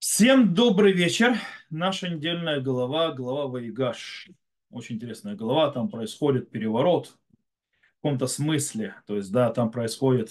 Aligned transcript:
Всем 0.00 0.54
добрый 0.54 0.94
вечер. 0.94 1.36
Наша 1.68 2.08
недельная 2.08 2.62
глава, 2.62 3.12
глава 3.12 3.48
Ваигаш. 3.48 4.30
Очень 4.70 4.96
интересная 4.96 5.34
глава, 5.34 5.70
там 5.72 5.90
происходит 5.90 6.50
переворот 6.50 7.08
в 7.08 7.96
каком-то 8.02 8.26
смысле. 8.26 8.94
То 9.06 9.16
есть, 9.16 9.30
да, 9.30 9.50
там 9.52 9.70
происходит, 9.70 10.30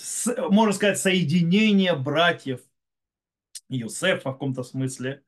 можно 0.49 0.73
сказать, 0.73 0.97
соединение 0.97 1.95
братьев 1.95 2.61
Юсефа 3.67 4.31
в 4.31 4.33
каком-то 4.33 4.63
смысле. 4.63 5.21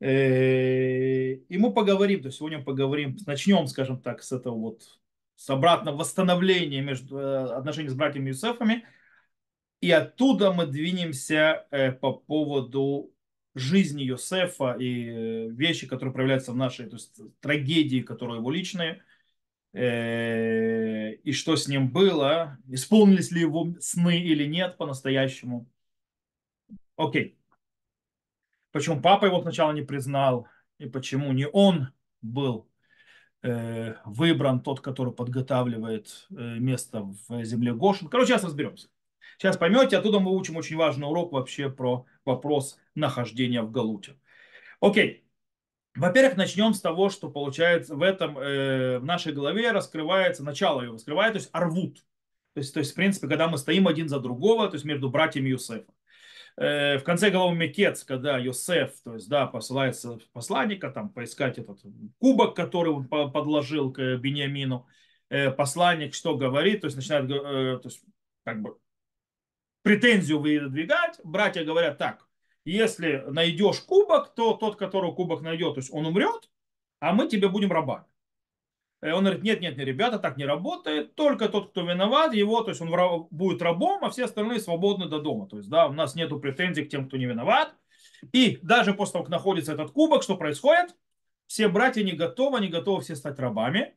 Э, 0.00 1.34
И 1.34 1.58
мы 1.58 1.74
поговорим, 1.74 2.22
то 2.22 2.28
есть 2.28 2.38
сегодня 2.38 2.64
поговорим, 2.64 3.18
начнем, 3.26 3.66
скажем 3.66 4.00
так, 4.00 4.22
с 4.22 4.32
этого 4.32 4.54
вот, 4.54 4.84
с 5.34 5.50
обратного 5.50 5.98
восстановления 5.98 6.80
между 6.80 7.18
э, 7.18 7.52
отношений 7.52 7.90
с 7.90 7.94
братьями 7.94 8.28
Юсефами, 8.28 8.86
и 9.82 9.90
оттуда 9.90 10.54
мы 10.54 10.64
двинемся 10.64 11.66
э, 11.70 11.92
по 11.92 12.14
поводу 12.14 13.12
жизни 13.56 14.02
Йосефа 14.02 14.76
и 14.78 15.08
э, 15.08 15.48
вещи, 15.48 15.86
которые 15.86 16.12
проявляются 16.12 16.52
в 16.52 16.56
нашей, 16.56 16.86
то 16.86 16.96
есть 16.96 17.18
трагедии, 17.40 18.02
которые 18.02 18.38
его 18.38 18.50
личные, 18.50 19.02
э, 19.72 21.14
и 21.14 21.32
что 21.32 21.56
с 21.56 21.66
ним 21.66 21.90
было, 21.90 22.58
исполнились 22.68 23.30
ли 23.30 23.40
его 23.40 23.74
сны 23.80 24.20
или 24.20 24.44
нет 24.44 24.76
по-настоящему. 24.76 25.66
Окей. 26.96 27.38
Почему 28.72 29.00
папа 29.00 29.24
его 29.24 29.40
сначала 29.40 29.72
не 29.72 29.82
признал, 29.82 30.46
и 30.78 30.86
почему 30.86 31.32
не 31.32 31.48
он 31.48 31.88
был 32.20 32.68
э, 33.42 33.94
выбран, 34.04 34.60
тот, 34.60 34.80
который 34.80 35.14
подготавливает 35.14 36.26
место 36.28 37.10
в 37.28 37.42
земле 37.42 37.72
Гошин. 37.72 38.08
Короче, 38.08 38.34
сейчас 38.34 38.44
разберемся. 38.44 38.88
Сейчас 39.38 39.56
поймете, 39.56 39.96
оттуда 39.96 40.20
мы 40.20 40.36
учим 40.36 40.56
очень 40.56 40.76
важный 40.76 41.06
урок 41.06 41.32
вообще 41.32 41.70
про 41.70 42.04
вопрос 42.26 42.78
нахождения 42.94 43.62
в 43.62 43.70
Галуте. 43.70 44.16
Окей. 44.80 45.24
Во-первых, 45.94 46.36
начнем 46.36 46.74
с 46.74 46.80
того, 46.80 47.08
что 47.08 47.30
получается 47.30 47.96
в 47.96 48.02
этом, 48.02 48.38
э, 48.38 48.98
в 48.98 49.04
нашей 49.04 49.32
голове 49.32 49.72
раскрывается, 49.72 50.44
начало 50.44 50.82
ее 50.82 50.92
раскрывает, 50.92 51.32
то 51.32 51.38
есть 51.38 51.48
арвут. 51.52 52.04
То 52.52 52.60
есть, 52.60 52.74
то 52.74 52.80
есть, 52.80 52.92
в 52.92 52.94
принципе, 52.94 53.28
когда 53.28 53.48
мы 53.48 53.56
стоим 53.56 53.88
один 53.88 54.08
за 54.08 54.20
другого, 54.20 54.68
то 54.68 54.74
есть 54.74 54.84
между 54.84 55.08
братьями 55.08 55.48
Юсефа. 55.50 55.92
Э, 56.58 56.98
в 56.98 57.04
конце 57.04 57.30
главы 57.30 57.54
Мекец, 57.54 58.02
когда 58.04 58.38
Йосеф, 58.38 58.92
то 59.04 59.14
есть, 59.14 59.28
да, 59.28 59.46
посылается 59.46 60.18
посланника, 60.32 60.90
там, 60.90 61.10
поискать 61.10 61.58
этот 61.58 61.80
кубок, 62.18 62.56
который 62.56 62.92
он 62.92 63.08
по- 63.08 63.28
подложил 63.28 63.92
к 63.92 64.16
Бениамину, 64.16 64.86
э, 65.28 65.50
посланник 65.50 66.14
что 66.14 66.36
говорит, 66.36 66.80
то 66.80 66.86
есть, 66.86 66.96
начинает, 66.96 67.24
э, 67.30 67.78
то 67.78 67.88
есть, 67.88 68.02
как 68.44 68.62
бы, 68.62 68.78
претензию 69.86 70.40
выдвигать, 70.40 71.20
братья 71.22 71.62
говорят 71.62 71.96
так, 71.96 72.26
если 72.64 73.22
найдешь 73.28 73.78
кубок, 73.78 74.34
то 74.34 74.54
тот, 74.54 74.74
который 74.74 75.14
кубок 75.14 75.42
найдет, 75.42 75.74
то 75.74 75.78
есть 75.78 75.94
он 75.94 76.06
умрет, 76.06 76.50
а 76.98 77.12
мы 77.12 77.28
тебе 77.28 77.48
будем 77.48 77.70
рабами. 77.70 78.04
Э, 79.00 79.12
Он 79.12 79.22
говорит, 79.22 79.44
нет, 79.44 79.60
нет, 79.60 79.76
нет, 79.76 79.86
ребята, 79.86 80.18
так 80.18 80.38
не 80.38 80.44
работает. 80.44 81.14
Только 81.14 81.48
тот, 81.48 81.70
кто 81.70 81.82
виноват, 81.82 82.34
его, 82.34 82.62
то 82.62 82.70
есть 82.70 82.80
он 82.80 83.28
будет 83.30 83.62
рабом, 83.62 84.04
а 84.04 84.10
все 84.10 84.24
остальные 84.24 84.58
свободны 84.58 85.06
до 85.06 85.20
дома. 85.20 85.46
То 85.46 85.58
есть, 85.58 85.68
да, 85.68 85.86
у 85.86 85.92
нас 85.92 86.16
нету 86.16 86.40
претензий 86.40 86.84
к 86.84 86.88
тем, 86.88 87.06
кто 87.06 87.16
не 87.16 87.26
виноват. 87.26 87.72
И 88.32 88.58
даже 88.62 88.92
после 88.92 89.12
того, 89.12 89.24
как 89.26 89.30
находится 89.30 89.72
этот 89.72 89.92
кубок, 89.92 90.24
что 90.24 90.36
происходит? 90.36 90.96
Все 91.46 91.68
братья 91.68 92.02
не 92.02 92.10
готовы, 92.10 92.58
они 92.58 92.66
готовы 92.66 93.02
все 93.02 93.14
стать 93.14 93.38
рабами. 93.38 93.94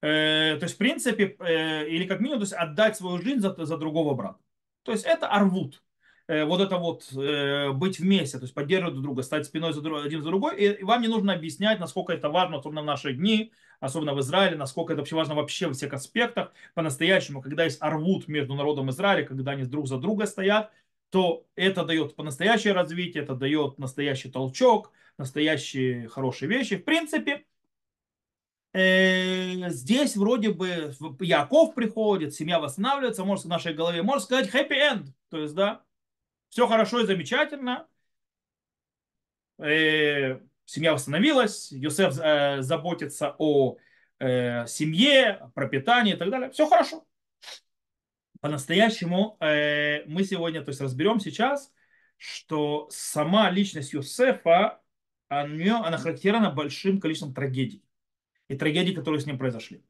Э, 0.00 0.56
то 0.56 0.64
есть, 0.64 0.76
в 0.76 0.78
принципе, 0.78 1.36
э, 1.38 1.86
или 1.86 2.06
как 2.06 2.20
минимум, 2.20 2.38
то 2.38 2.44
есть 2.44 2.54
отдать 2.54 2.96
свою 2.96 3.18
жизнь 3.18 3.40
за, 3.40 3.54
за 3.62 3.76
другого 3.76 4.14
брата. 4.14 4.38
То 4.82 4.92
есть 4.92 5.04
это 5.04 5.28
арвут. 5.28 5.82
Э, 6.28 6.44
вот 6.44 6.60
это 6.60 6.76
вот 6.76 7.10
э, 7.16 7.72
быть 7.72 7.98
вместе, 7.98 8.38
то 8.38 8.44
есть 8.44 8.54
поддерживать 8.54 8.94
друг 8.94 9.04
друга, 9.04 9.22
стать 9.22 9.46
спиной 9.46 9.72
за 9.72 9.80
друг, 9.80 10.04
один 10.04 10.22
за 10.22 10.28
другой. 10.28 10.56
И, 10.56 10.84
вам 10.84 11.00
не 11.00 11.08
нужно 11.08 11.32
объяснять, 11.32 11.80
насколько 11.80 12.12
это 12.12 12.28
важно, 12.28 12.58
особенно 12.58 12.82
в 12.82 12.86
наши 12.86 13.14
дни, 13.14 13.52
особенно 13.80 14.14
в 14.14 14.20
Израиле, 14.20 14.56
насколько 14.56 14.92
это 14.92 15.00
вообще 15.00 15.16
важно 15.16 15.34
вообще 15.34 15.68
во 15.68 15.72
всех 15.72 15.94
аспектах. 15.94 16.52
По-настоящему, 16.74 17.40
когда 17.40 17.64
есть 17.64 17.80
арвут 17.80 18.28
между 18.28 18.54
народом 18.54 18.90
Израиля, 18.90 19.24
когда 19.24 19.52
они 19.52 19.64
друг 19.64 19.88
за 19.88 19.96
друга 19.96 20.26
стоят, 20.26 20.70
то 21.10 21.46
это 21.56 21.84
дает 21.84 22.14
по-настоящее 22.14 22.74
развитие, 22.74 23.22
это 23.22 23.34
дает 23.34 23.78
настоящий 23.78 24.30
толчок, 24.30 24.92
настоящие 25.16 26.08
хорошие 26.08 26.48
вещи. 26.50 26.76
В 26.76 26.84
принципе, 26.84 27.46
здесь 28.78 30.16
вроде 30.16 30.50
бы 30.50 30.94
Яков 31.20 31.74
приходит, 31.74 32.34
семья 32.34 32.60
восстанавливается, 32.60 33.24
может 33.24 33.44
в 33.44 33.48
нашей 33.48 33.74
голове, 33.74 34.02
можно 34.02 34.20
сказать 34.20 34.54
happy 34.54 34.70
end, 34.70 35.06
то 35.30 35.38
есть, 35.38 35.54
да, 35.54 35.82
все 36.48 36.66
хорошо 36.68 37.00
и 37.00 37.06
замечательно, 37.06 37.88
э, 39.58 40.38
семья 40.64 40.92
восстановилась, 40.92 41.72
Йосеф 41.72 42.18
э, 42.18 42.62
заботится 42.62 43.34
о 43.38 43.78
э, 44.20 44.66
семье, 44.66 45.50
пропитании 45.54 46.14
и 46.14 46.16
так 46.16 46.30
далее, 46.30 46.50
все 46.50 46.68
хорошо. 46.68 47.04
По-настоящему 48.40 49.36
э, 49.40 50.04
мы 50.06 50.22
сегодня, 50.22 50.62
то 50.62 50.68
есть 50.68 50.80
разберем 50.80 51.18
сейчас, 51.18 51.72
что 52.16 52.88
сама 52.90 53.50
личность 53.50 53.92
она, 55.28 55.84
она 55.84 55.98
характерна 55.98 56.50
большим 56.50 57.00
количеством 57.00 57.34
трагедий 57.34 57.82
и 58.48 58.56
трагедий, 58.56 58.94
которые 58.94 59.20
с 59.20 59.26
ним 59.26 59.38
произошли. 59.38 59.84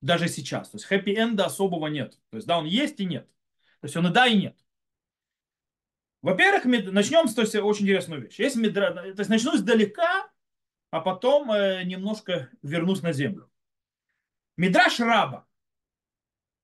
Даже 0.00 0.28
сейчас. 0.28 0.70
То 0.70 0.76
есть 0.76 0.86
хэппи-энда 0.86 1.46
особого 1.46 1.86
нет. 1.88 2.18
То 2.30 2.36
есть 2.36 2.46
да, 2.46 2.58
он 2.58 2.66
есть 2.66 3.00
и 3.00 3.04
нет. 3.04 3.28
То 3.80 3.86
есть 3.86 3.96
он 3.96 4.06
и 4.06 4.12
да, 4.12 4.26
и 4.26 4.36
нет. 4.36 4.56
Во-первых, 6.22 6.64
начнем 6.64 7.28
с 7.28 7.34
то 7.34 7.42
есть, 7.42 7.54
очень 7.54 7.84
интересную 7.84 8.22
вещь. 8.22 8.38
Есть 8.38 8.56
медра... 8.56 8.92
То 8.92 9.04
есть 9.06 9.30
начну 9.30 9.54
издалека, 9.54 10.28
а 10.90 11.00
потом 11.00 11.50
э, 11.52 11.84
немножко 11.84 12.50
вернусь 12.62 13.02
на 13.02 13.12
землю. 13.12 13.50
Мидраш 14.56 14.98
Раба. 14.98 15.46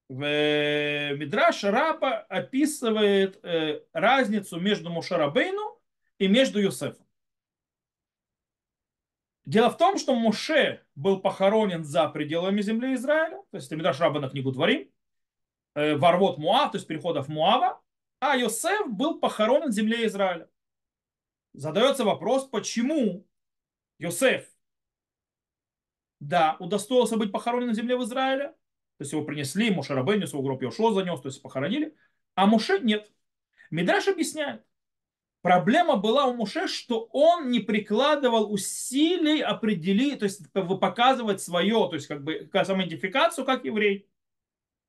В 0.09 0.23
э, 0.23 1.15
Мидраш 1.17 1.63
Раба 1.63 2.19
описывает 2.19 3.39
э, 3.45 3.83
разницу 3.93 4.59
между 4.59 4.91
Мушарабейну 4.91 5.81
и 6.19 6.27
между 6.27 6.61
Юсефом. 6.61 7.04
Дело 9.47 9.69
в 9.69 9.77
том, 9.77 9.99
что 9.99 10.15
Муше 10.15 10.85
был 10.95 11.21
похоронен 11.21 11.85
за 11.85 12.09
пределами 12.09 12.63
земли 12.63 12.95
Израиля, 12.95 13.43
то 13.51 13.57
есть 13.59 13.71
Мидраш 13.71 14.01
Раба 14.01 14.21
на 14.21 14.31
книгу 14.31 14.53
Дворим, 14.53 14.91
э, 15.75 15.97
ворвот 15.97 16.39
Муав, 16.39 16.73
то 16.73 16.79
есть 16.79 16.87
переходов 16.87 17.29
Муава, 17.29 17.83
а 18.21 18.37
Йосеф 18.37 18.89
был 18.89 19.21
похоронен 19.21 19.69
в 19.69 19.73
земле 19.73 20.07
Израиля. 20.07 20.49
Задается 21.53 22.05
вопрос, 22.05 22.49
почему 22.49 23.27
Йосеф, 23.99 24.51
да, 26.21 26.57
удостоился 26.59 27.19
быть 27.19 27.31
похоронен 27.31 27.71
в 27.71 27.75
земле 27.75 27.99
в 27.99 28.05
Израиле, 28.05 28.49
то 28.97 29.01
есть 29.01 29.13
его 29.13 29.25
принесли, 29.25 29.71
Муше 29.71 29.95
Рабейну, 29.95 30.27
свою 30.27 30.45
группу 30.45 30.65
Йошо 30.65 30.93
занес, 30.93 31.21
то 31.21 31.29
есть 31.29 31.43
похоронили, 31.43 31.95
а 32.35 32.47
Муше 32.47 32.79
нет. 32.79 33.13
Мидраш 33.71 34.09
объясняет, 34.09 34.65
Проблема 35.45 35.97
была 35.97 36.25
у 36.25 36.33
Муше, 36.33 36.69
что 36.69 37.07
он 37.13 37.51
не 37.51 37.61
прикладывал 37.61 38.51
усилий 38.51 39.43
определить, 39.43 40.21
то 40.21 40.25
есть 40.25 40.51
показывать 40.53 41.43
свое, 41.43 41.87
то 41.87 41.97
есть 41.97 42.07
как 42.07 42.25
бы 42.25 42.49
самоидентификацию 42.51 43.45
как 43.45 43.67
еврей, 43.67 44.09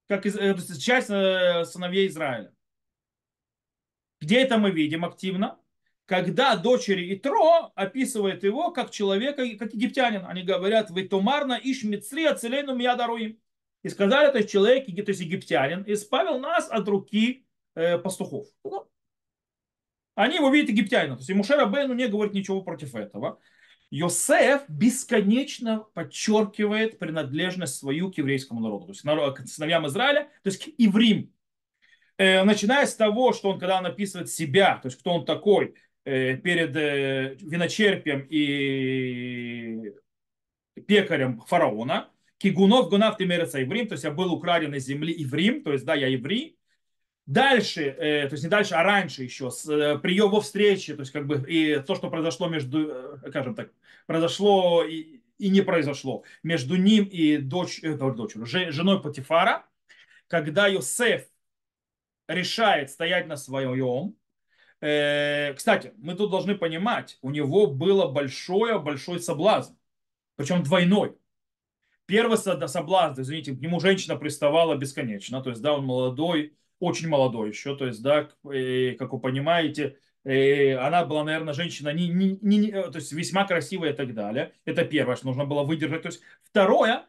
как 0.07 0.25
э, 0.25 0.55
часть 0.79 1.09
э, 1.09 1.65
сыновей 1.65 2.07
Израиля. 2.07 2.53
Где 4.21 4.44
это 4.44 4.57
мы 4.57 4.71
видим 4.71 5.03
активно? 5.03 5.59
Когда 6.05 6.55
дочери 6.55 7.13
Итро 7.13 7.73
описывают 7.75 8.45
его 8.45 8.71
как 8.71 8.91
человека, 8.91 9.44
как 9.59 9.73
египтянин. 9.73 10.23
Они 10.25 10.44
говорят, 10.44 10.89
вы 10.89 11.05
тумарно 11.05 11.59
иш 11.61 11.83
мицри 11.83 12.23
ацелейну 12.27 12.73
миядаруим. 12.73 13.38
И 13.83 13.89
сказали, 13.89 14.31
то 14.31 14.38
есть 14.38 14.51
человек, 14.51 14.85
то 14.85 15.11
есть 15.11 15.19
египтянин, 15.19 15.83
избавил 15.85 16.39
нас 16.39 16.69
от 16.71 16.88
руки 16.88 17.45
э, 17.73 17.97
пастухов. 17.97 18.47
Они 20.15 20.35
его 20.35 20.50
видят 20.50 20.69
египтянином. 20.69 21.17
То 21.17 21.21
есть 21.21 21.29
и 21.29 21.33
Мушера 21.33 21.65
Бейну 21.65 21.94
не 21.94 22.07
говорит 22.07 22.33
ничего 22.33 22.62
против 22.62 22.95
этого. 22.95 23.39
Йосеф 23.91 24.63
бесконечно 24.67 25.85
подчеркивает 25.94 26.97
принадлежность 26.97 27.75
свою 27.75 28.12
к 28.12 28.17
еврейскому 28.17 28.59
народу, 28.59 28.88
то 28.88 28.91
есть 28.91 29.01
к 29.03 29.47
сыновьям 29.47 29.85
Израиля, 29.88 30.23
то 30.44 30.50
есть 30.50 30.63
к 30.63 30.69
еврим. 30.77 31.31
Э, 32.17 32.44
начиная 32.44 32.85
с 32.85 32.95
того, 32.95 33.33
что 33.33 33.51
он, 33.51 33.59
когда 33.59 33.77
он 33.77 33.85
описывает 33.85 34.29
себя, 34.29 34.79
то 34.81 34.88
есть 34.88 35.00
кто 35.00 35.13
он 35.13 35.25
такой 35.25 35.75
э, 36.06 36.38
перед 36.38 36.75
э, 36.75 37.35
виночерпием 37.41 38.25
и 38.29 39.91
пекарем 40.88 41.41
фараона, 41.41 42.09
кигунов 42.38 42.89
гунав 42.89 43.18
тимереца 43.18 43.59
еврим, 43.59 43.88
то 43.88 43.94
есть 43.94 44.03
я 44.03 44.11
был 44.11 44.33
украден 44.33 44.73
из 44.73 44.85
земли 44.85 45.13
еврим, 45.13 45.63
то 45.63 45.73
есть 45.73 45.85
да, 45.85 45.94
я 45.94 46.07
еврей, 46.07 46.57
Дальше, 47.25 47.81
э, 47.83 48.27
то 48.27 48.33
есть 48.33 48.44
не 48.44 48.50
дальше, 48.50 48.75
а 48.75 48.83
раньше 48.83 49.24
еще, 49.24 49.50
с, 49.50 49.68
э, 49.68 49.98
встрече, 50.42 50.94
то 50.94 51.00
есть 51.01 51.12
как 51.12 51.25
бы 51.25 51.44
и 51.48 51.80
то, 51.80 51.95
что 51.95 52.10
произошло 52.12 52.48
между, 52.48 52.88
э, 52.88 53.30
скажем 53.30 53.56
так, 53.56 53.72
произошло 54.06 54.83
и, 54.83 55.22
и 55.39 55.50
не 55.50 55.62
произошло 55.62 56.24
между 56.44 56.75
ним 56.75 57.06
и 57.06 57.38
дочь, 57.38 57.80
э, 57.83 57.95
дочерью, 57.95 58.45
же- 58.45 58.72
женой 58.72 59.01
Патифара, 59.01 59.66
когда 60.27 60.68
Йосеф 60.68 61.27
решает 62.27 62.89
стоять 62.89 63.28
на 63.28 63.38
своем, 63.38 64.16
Э, 64.81 65.54
кстати, 65.56 65.94
мы 65.98 66.16
тут 66.16 66.31
должны 66.31 66.56
понимать, 66.56 67.18
у 67.21 67.31
него 67.31 67.68
было 67.68 68.07
большое-большой 68.12 69.19
соблазн, 69.19 69.74
причем 70.36 70.63
двойной. 70.63 71.18
Первый 72.06 72.38
соблазн, 72.38 73.21
извините, 73.21 73.54
к 73.56 73.60
нему 73.62 73.80
женщина 73.80 74.16
приставала 74.16 74.75
бесконечно, 74.75 75.42
то 75.42 75.50
есть, 75.50 75.62
да, 75.62 75.74
он 75.74 75.86
молодой, 75.86 76.56
очень 76.85 77.09
молодой 77.09 77.49
еще, 77.49 77.75
то 77.75 77.85
есть, 77.87 78.01
да, 78.01 78.23
как 78.23 78.43
вы 78.43 79.19
понимаете, 79.19 79.97
она 80.23 81.05
была, 81.05 81.23
наверное, 81.23 81.53
женщина 81.53 81.89
не, 81.89 82.07
не, 82.07 82.39
не, 82.41 82.71
то 82.71 82.95
есть 82.95 83.11
весьма 83.11 83.45
красивая 83.45 83.93
и 83.93 83.95
так 83.95 84.13
далее. 84.15 84.53
Это 84.65 84.83
первое, 84.83 85.15
что 85.15 85.27
нужно 85.27 85.45
было 85.45 85.63
выдержать. 85.63 86.01
То 86.01 86.07
есть 86.07 86.21
второе, 86.41 87.05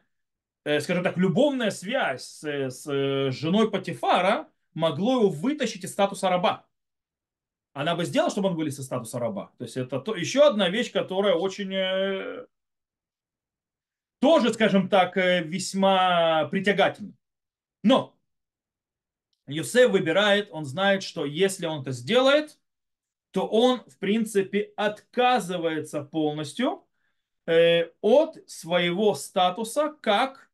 э, 0.64 0.80
скажем 0.80 1.02
так, 1.02 1.16
любовная 1.16 1.70
связь 1.70 2.24
с, 2.24 2.44
с 2.44 2.86
э, 2.86 3.30
женой 3.30 3.70
Патифара 3.70 4.50
могло 4.74 5.20
его 5.20 5.28
вытащить 5.30 5.84
из 5.84 5.92
статуса 5.92 6.28
раба. 6.28 6.66
Она 7.72 7.94
бы 7.94 8.04
сделала, 8.04 8.30
чтобы 8.30 8.48
он 8.48 8.54
вылез 8.56 8.78
из 8.78 8.84
статуса 8.84 9.18
раба. 9.18 9.52
То 9.56 9.64
есть 9.64 9.76
это 9.78 10.00
то, 10.00 10.14
еще 10.14 10.46
одна 10.46 10.68
вещь, 10.68 10.92
которая 10.92 11.34
очень 11.34 11.72
э, 11.72 12.46
тоже, 14.20 14.52
скажем 14.52 14.88
так, 14.88 15.16
весьма 15.16 16.48
притягательна. 16.48 17.12
Но 17.82 18.15
Юсеф 19.46 19.90
выбирает, 19.90 20.48
он 20.50 20.64
знает, 20.64 21.02
что 21.02 21.24
если 21.24 21.66
он 21.66 21.82
это 21.82 21.92
сделает, 21.92 22.58
то 23.30 23.46
он, 23.46 23.82
в 23.86 23.98
принципе, 23.98 24.72
отказывается 24.76 26.02
полностью 26.02 26.84
э, 27.46 27.90
от 28.00 28.38
своего 28.48 29.14
статуса 29.14 29.94
как 30.00 30.50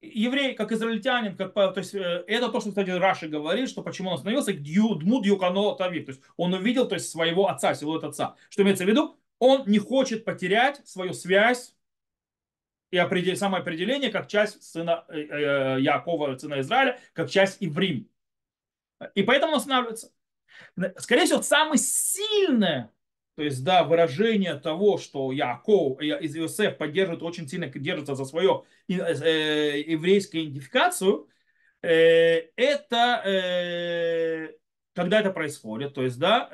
еврей, 0.00 0.54
как 0.54 0.72
израильтянин, 0.72 1.36
как, 1.36 1.54
то 1.54 1.74
есть 1.76 1.94
э, 1.94 2.24
это 2.26 2.48
то, 2.48 2.60
что, 2.60 2.70
кстати, 2.70 2.90
Раши 2.90 3.28
говорит, 3.28 3.68
что 3.68 3.82
почему 3.82 4.10
он 4.10 4.16
остановился, 4.16 4.52
дмуд 4.52 5.24
юкано 5.24 5.74
тавик, 5.76 6.06
то 6.06 6.12
есть 6.12 6.22
он 6.36 6.54
увидел 6.54 6.88
то 6.88 6.94
есть, 6.94 7.08
своего 7.08 7.48
отца, 7.48 7.74
силуэт 7.74 8.04
отца. 8.04 8.36
Что 8.48 8.62
имеется 8.62 8.84
в 8.84 8.88
виду? 8.88 9.16
Он 9.38 9.64
не 9.66 9.78
хочет 9.78 10.24
потерять 10.24 10.86
свою 10.88 11.12
связь 11.12 11.75
и 12.96 12.98
определ... 12.98 13.36
самоопределение 13.36 14.10
как 14.10 14.26
часть 14.26 14.62
сына 14.62 15.04
э, 15.08 15.18
э, 15.18 15.80
Якова, 15.80 16.36
сына 16.38 16.60
Израиля, 16.60 16.98
как 17.12 17.30
часть 17.30 17.58
Иврим. 17.60 18.08
И 19.14 19.22
поэтому 19.22 19.52
он 19.52 19.58
останавливается. 19.58 20.10
Скорее 20.96 21.26
всего, 21.26 21.42
самое 21.42 21.76
сильное, 21.76 22.90
то 23.34 23.42
есть, 23.42 23.62
да, 23.62 23.84
выражение 23.84 24.54
того, 24.54 24.96
что 24.96 25.30
Яков, 25.30 26.00
из 26.00 26.34
Иосиф 26.36 26.78
поддерживает, 26.78 27.22
очень 27.22 27.46
сильно 27.46 27.66
держится 27.66 28.14
за 28.14 28.24
свою 28.24 28.64
э, 28.88 28.94
еврейскую 29.86 30.44
идентификацию, 30.44 31.28
это 31.82 33.22
когда 34.94 35.20
это 35.20 35.30
происходит, 35.30 35.92
то 35.92 36.02
есть, 36.02 36.18
да, 36.18 36.48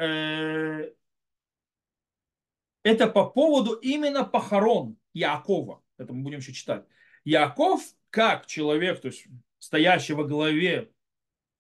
это 2.83 3.07
по 3.07 3.31
поводу 3.31 3.75
именно 3.75 4.25
похорон 4.25 4.97
Якова 5.15 5.83
это 6.03 6.13
мы 6.13 6.23
будем 6.23 6.39
еще 6.39 6.53
читать. 6.53 6.85
Яков, 7.25 7.83
как 8.11 8.47
человек, 8.47 9.01
то 9.01 9.09
есть 9.09 9.27
стоящий 9.59 10.15
во 10.15 10.25
главе 10.25 10.93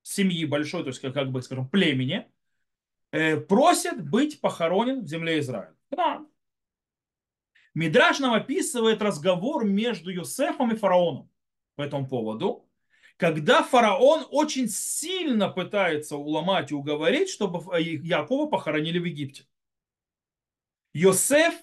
семьи 0.02 0.44
большой, 0.44 0.82
то 0.82 0.88
есть 0.88 1.00
как, 1.00 1.14
как 1.14 1.30
бы, 1.30 1.42
скажем, 1.42 1.68
племени, 1.68 2.26
э, 3.12 3.36
просит 3.38 4.02
быть 4.02 4.40
похоронен 4.40 5.02
в 5.02 5.06
земле 5.06 5.38
Израиля. 5.38 5.74
Да. 5.90 6.26
Мидраш 7.74 8.18
нам 8.18 8.34
описывает 8.34 9.00
разговор 9.00 9.64
между 9.64 10.10
Юсефом 10.10 10.72
и 10.72 10.76
фараоном 10.76 11.30
по 11.76 11.82
этому 11.82 12.06
поводу, 12.06 12.68
когда 13.16 13.62
фараон 13.62 14.26
очень 14.30 14.68
сильно 14.68 15.48
пытается 15.48 16.16
уломать 16.16 16.70
и 16.70 16.74
уговорить, 16.74 17.30
чтобы 17.30 17.80
Якова 17.80 18.46
похоронили 18.50 18.98
в 18.98 19.04
Египте. 19.04 19.44
Йосеф 20.92 21.54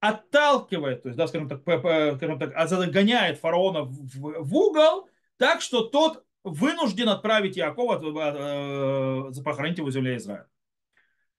отталкивает, 0.00 1.02
то 1.02 1.08
есть, 1.08 1.18
да, 1.18 1.28
скажем 1.28 1.48
так, 1.48 1.60
скажем 1.62 2.38
так 2.38 2.52
а 2.54 2.66
загоняет 2.66 3.38
фараона 3.38 3.82
в, 3.82 4.42
в 4.42 4.56
угол, 4.56 5.08
так 5.36 5.60
что 5.60 5.82
тот 5.82 6.24
вынужден 6.42 7.08
отправить 7.08 7.56
Якова 7.56 8.00
э, 8.00 9.42
похоронить 9.44 9.78
его 9.78 9.88
в 9.88 9.92
земле 9.92 10.16
Израиля. 10.16 10.48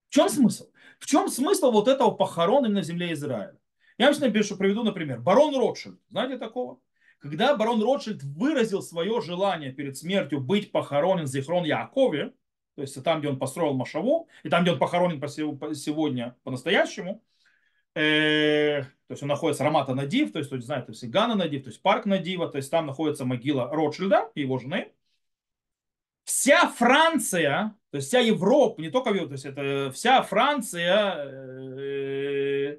В 0.10 0.14
чем 0.14 0.30
смысл? 0.30 0.70
В 1.00 1.08
чем 1.08 1.30
смысл 1.30 1.72
вот 1.72 1.88
этого 1.88 2.12
похорона 2.12 2.70
на 2.70 2.84
земле 2.84 3.14
Израиля? 3.14 3.58
Я 3.98 4.12
вам 4.12 4.20
напишу, 4.20 4.58
приведу, 4.58 4.84
например, 4.84 5.20
барон 5.20 5.56
Ротшильд. 5.56 6.00
Знаете 6.10 6.38
такого? 6.38 6.80
Когда 7.20 7.56
барон 7.56 7.82
Ротшильд 7.84 8.24
выразил 8.24 8.82
свое 8.82 9.22
желание 9.22 9.72
перед 9.72 9.98
смертью 9.98 10.40
быть 10.40 10.72
похоронен 10.72 11.26
в 11.26 11.28
Зихрон 11.28 11.64
Якове, 11.64 12.34
то 12.76 12.82
есть 12.82 13.04
там, 13.04 13.20
где 13.20 13.30
он 13.30 13.38
построил 13.38 13.74
Машаву, 13.74 14.28
и 14.44 14.50
там, 14.50 14.64
где 14.64 14.72
он 14.72 14.80
похоронен 14.80 15.22
сегодня 15.76 16.36
по-настоящему, 16.44 17.24
Э, 17.94 18.84
то 18.84 19.14
есть 19.14 19.22
он 19.24 19.30
находится 19.30 19.64
Рамата 19.64 19.94
Надив, 19.94 20.32
то 20.32 20.40
есть, 20.40 20.50
кто 20.50 20.60
знает, 20.62 20.86
то 20.86 20.94
есть 20.94 21.04
Гана 21.06 21.36
Надив, 21.36 21.64
то 21.64 21.70
есть 21.70 21.82
парк 21.82 22.06
Надива, 22.06 22.48
то 22.50 22.58
есть 22.58 22.72
там 22.72 22.86
находится 22.86 23.26
могила 23.26 23.68
Ротшильда 23.70 24.32
и 24.36 24.42
его 24.42 24.58
жены. 24.58 24.92
Вся 26.24 26.70
Франция, 26.70 27.76
то 27.90 27.98
есть 27.98 28.08
вся 28.08 28.20
Европа, 28.20 28.80
не 28.80 28.90
только 28.90 29.12
то 29.14 29.32
есть 29.34 29.46
это 29.46 29.92
вся 29.94 30.22
Франция 30.22 31.16
э, 31.26 32.78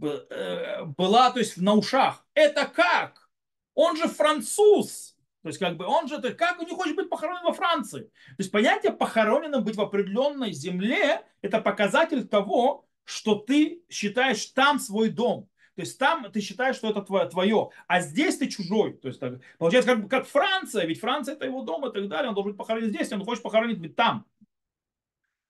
э, 0.00 0.84
была 0.84 1.30
то 1.32 1.40
есть 1.40 1.56
на 1.56 1.74
ушах. 1.74 2.24
Это 2.34 2.66
как? 2.66 3.28
Он 3.74 3.96
же 3.96 4.06
француз. 4.06 5.14
То 5.42 5.48
есть, 5.48 5.58
как 5.58 5.76
бы 5.76 5.84
он 5.84 6.08
же, 6.08 6.18
то 6.22 6.28
есть, 6.28 6.38
как 6.38 6.58
он 6.58 6.66
не 6.66 6.74
хочет 6.74 6.96
быть 6.96 7.10
похоронен 7.10 7.44
во 7.44 7.52
Франции? 7.52 8.04
То 8.04 8.34
есть, 8.38 8.50
понятие 8.50 8.92
похороненным 8.92 9.62
быть 9.62 9.76
в 9.76 9.80
определенной 9.80 10.52
земле, 10.52 11.20
это 11.42 11.60
показатель 11.60 12.26
того, 12.26 12.83
что 13.04 13.36
ты 13.36 13.82
считаешь 13.88 14.44
там 14.46 14.78
свой 14.78 15.10
дом. 15.10 15.48
То 15.76 15.82
есть 15.82 15.98
там 15.98 16.30
ты 16.30 16.40
считаешь, 16.40 16.76
что 16.76 16.90
это 16.90 17.02
твое, 17.02 17.70
а 17.88 18.00
здесь 18.00 18.38
ты 18.38 18.48
чужой. 18.48 18.94
То 18.94 19.08
есть 19.08 19.20
так, 19.20 19.40
получается 19.58 19.96
как, 19.96 20.08
как 20.08 20.26
Франция, 20.26 20.86
ведь 20.86 21.00
Франция 21.00 21.34
это 21.34 21.46
его 21.46 21.62
дом 21.62 21.86
и 21.86 21.92
так 21.92 22.08
далее, 22.08 22.28
он 22.28 22.34
должен 22.34 22.52
быть 22.52 22.58
похоронен 22.58 22.90
здесь, 22.90 23.12
он 23.12 23.24
хочет 23.24 23.42
похоронить 23.42 23.80
быть 23.80 23.96
там. 23.96 24.24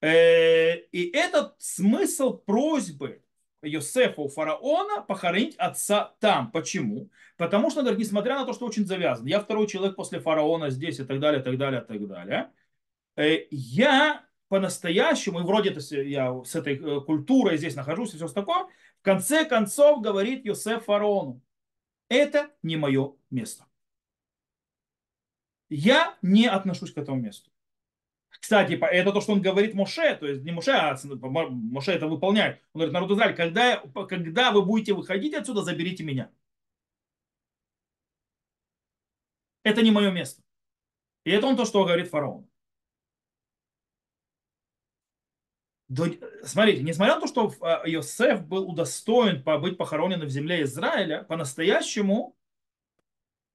Э, 0.01 0.77
и 0.77 1.09
этот 1.13 1.55
смысл 1.59 2.37
просьбы 2.37 3.21
Йосефа 3.61 4.21
у 4.21 4.27
фараона 4.27 5.01
похоронить 5.01 5.55
отца 5.57 6.15
там. 6.19 6.51
Почему? 6.51 7.09
Потому 7.37 7.69
что, 7.69 7.81
несмотря 7.81 8.35
на 8.35 8.45
то, 8.45 8.53
что 8.53 8.65
очень 8.65 8.85
завязан, 8.85 9.25
я 9.25 9.39
второй 9.39 9.67
человек 9.67 9.95
после 9.95 10.19
фараона 10.19 10.69
здесь 10.69 10.99
и 10.99 11.03
так 11.03 11.19
далее, 11.19 11.41
и 11.41 11.43
так 11.43 11.57
далее, 11.57 11.81
и 11.81 11.85
так 11.85 12.07
далее, 12.07 12.51
э, 13.15 13.45
я 13.51 14.25
по-настоящему, 14.55 15.41
и 15.41 15.43
вроде 15.43 15.71
это 15.71 15.81
я 16.01 16.41
с 16.45 16.55
этой 16.55 16.77
э, 16.77 17.01
культурой 17.01 17.57
здесь 17.57 17.75
нахожусь 17.75 18.13
и 18.13 18.15
все 18.15 18.29
такое, 18.29 18.67
в 18.99 19.01
конце 19.01 19.43
концов 19.43 20.01
говорит 20.01 20.45
Йосеф 20.45 20.85
фараону, 20.85 21.41
это 22.07 22.49
не 22.63 22.77
мое 22.77 23.15
место. 23.29 23.65
Я 25.67 26.17
не 26.21 26.47
отношусь 26.47 26.93
к 26.93 26.97
этому 26.97 27.19
месту. 27.19 27.51
Кстати, 28.29 28.79
это 28.81 29.11
то, 29.11 29.19
что 29.19 29.33
он 29.33 29.41
говорит 29.41 29.73
Моше, 29.73 30.15
то 30.15 30.25
есть 30.25 30.43
не 30.45 30.53
Моше, 30.53 30.71
а 30.71 30.97
Моше 31.03 31.91
это 31.91 32.07
выполняет. 32.07 32.61
Он 32.71 32.79
говорит, 32.79 32.93
народ 32.93 33.11
Израиль, 33.11 33.35
когда, 33.35 33.83
когда 34.07 34.51
вы 34.51 34.61
будете 34.61 34.93
выходить 34.93 35.33
отсюда, 35.33 35.63
заберите 35.63 36.05
меня. 36.05 36.31
Это 39.63 39.81
не 39.81 39.91
мое 39.91 40.11
место. 40.11 40.41
И 41.25 41.31
это 41.31 41.45
он 41.45 41.57
то, 41.57 41.65
что 41.65 41.83
говорит 41.83 42.07
фараон. 42.07 42.47
Смотрите, 46.43 46.81
несмотря 46.81 47.15
на 47.15 47.21
то, 47.21 47.27
что 47.27 47.53
а, 47.61 47.83
Иосиф 47.85 48.43
был 48.45 48.67
удостоен 48.67 49.43
быть 49.61 49.77
похороненным 49.77 50.27
в 50.27 50.31
земле 50.31 50.63
Израиля, 50.63 51.23
по-настоящему 51.23 52.35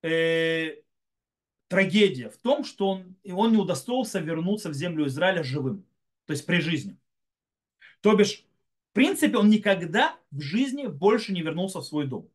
э, 0.03 0.77
трагедия 1.67 2.31
в 2.31 2.37
том, 2.37 2.65
что 2.65 2.89
он, 2.89 3.17
он 3.33 3.53
не 3.53 3.59
удостоился 3.59 4.21
вернуться 4.21 4.69
в 4.69 4.75
землю 4.75 5.09
Израиля 5.09 5.43
живым, 5.43 5.85
то 6.27 6.33
есть 6.33 6.47
при 6.47 6.61
жизни. 6.61 6.97
То 8.01 8.15
бишь, 8.15 8.45
в 8.91 8.93
принципе, 8.93 9.37
он 9.37 9.51
никогда 9.51 10.17
в 10.31 10.41
жизни 10.41 10.87
больше 10.87 11.33
не 11.33 11.43
вернулся 11.43 11.81
в 11.81 11.85
свой 11.85 12.07
дом. 12.07 12.29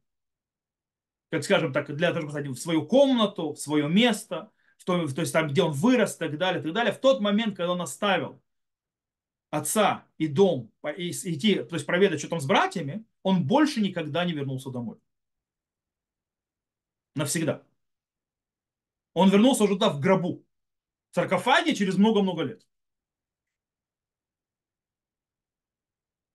Как 1.32 1.44
скажем 1.44 1.72
так, 1.72 1.94
для 1.96 2.14
того, 2.14 2.30
чтобы 2.30 2.54
в 2.54 2.60
свою 2.60 2.86
комнату, 2.86 3.54
в 3.54 3.60
свое 3.60 3.88
место, 3.88 4.52
в 4.78 4.84
то, 4.84 5.08
то 5.08 5.22
есть 5.22 5.34
там, 5.34 5.48
где 5.48 5.64
он 5.64 5.72
вырос, 5.72 6.16
и 6.16 6.20
так 6.20 6.38
далее, 6.38 6.60
и 6.60 6.64
так 6.64 6.74
далее. 6.74 6.94
В 6.94 7.00
тот 7.00 7.22
момент, 7.22 7.56
когда 7.56 7.72
он 7.72 7.82
оставил 7.82 8.42
отца 9.50 10.06
и 10.18 10.28
дом, 10.28 10.72
и 10.98 11.12
идти, 11.12 11.56
то 11.64 11.75
есть 11.75 11.86
проведать, 11.86 12.20
что 12.20 12.30
там 12.30 12.40
с 12.40 12.46
братьями, 12.46 13.06
он 13.24 13.46
больше 13.46 13.82
никогда 13.82 14.25
не 14.25 14.34
вернулся 14.34 14.70
домой. 14.70 15.00
Навсегда. 17.16 17.64
Он 19.14 19.30
вернулся 19.30 19.64
уже 19.64 19.74
туда 19.74 19.90
в 19.90 20.00
гробу, 20.00 20.46
в 21.12 21.16
саркофаге 21.16 21.74
через 21.74 21.98
много-много 21.98 22.44
лет. 22.44 22.68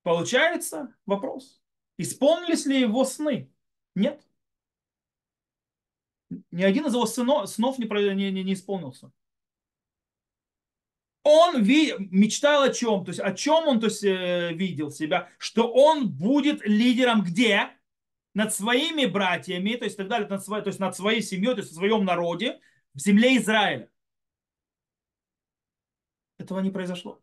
Получается 0.03 0.97
вопрос. 1.05 1.61
Исполнились 1.99 2.65
ли 2.65 2.81
его 2.81 3.05
сны? 3.05 3.53
Нет. 3.95 4.27
Ни 6.51 6.63
один 6.63 6.87
из 6.87 6.95
его 6.95 7.05
сынов, 7.05 7.51
снов 7.51 7.79
не, 7.79 7.87
не, 8.15 8.31
не, 8.31 8.43
не 8.43 8.55
исполнился. 8.55 9.13
Он 11.23 11.63
ви- 11.63 11.95
мечтал 12.11 12.63
о 12.63 12.73
чем? 12.73 13.05
То 13.05 13.11
есть 13.11 13.21
о 13.21 13.33
чем 13.33 13.69
он 13.69 13.81
то 13.81 13.87
есть, 13.87 14.03
э, 14.05 14.53
видел 14.55 14.91
себя? 14.91 15.31
Что 15.39 15.71
он 15.71 16.09
будет 16.11 16.67
лидером 16.67 17.23
где? 17.23 17.71
Над 18.33 18.55
своими 18.55 19.07
братьями, 19.07 19.75
то 19.75 19.85
есть 19.85 19.97
так 19.97 20.09
далее, 20.09 20.29
над 20.29 20.43
своей, 20.45 20.63
то 20.63 20.69
есть 20.69 20.81
над 20.81 20.97
своей 20.97 21.21
семьей, 21.21 21.55
то 21.55 21.61
есть 21.61 21.73
в 21.73 21.75
своем 21.75 22.05
народе, 22.05 22.61
в 22.95 23.01
земле 23.01 23.37
Израиля. 23.37 23.91
Этого 26.39 26.61
не 26.61 26.71
произошло. 26.71 27.21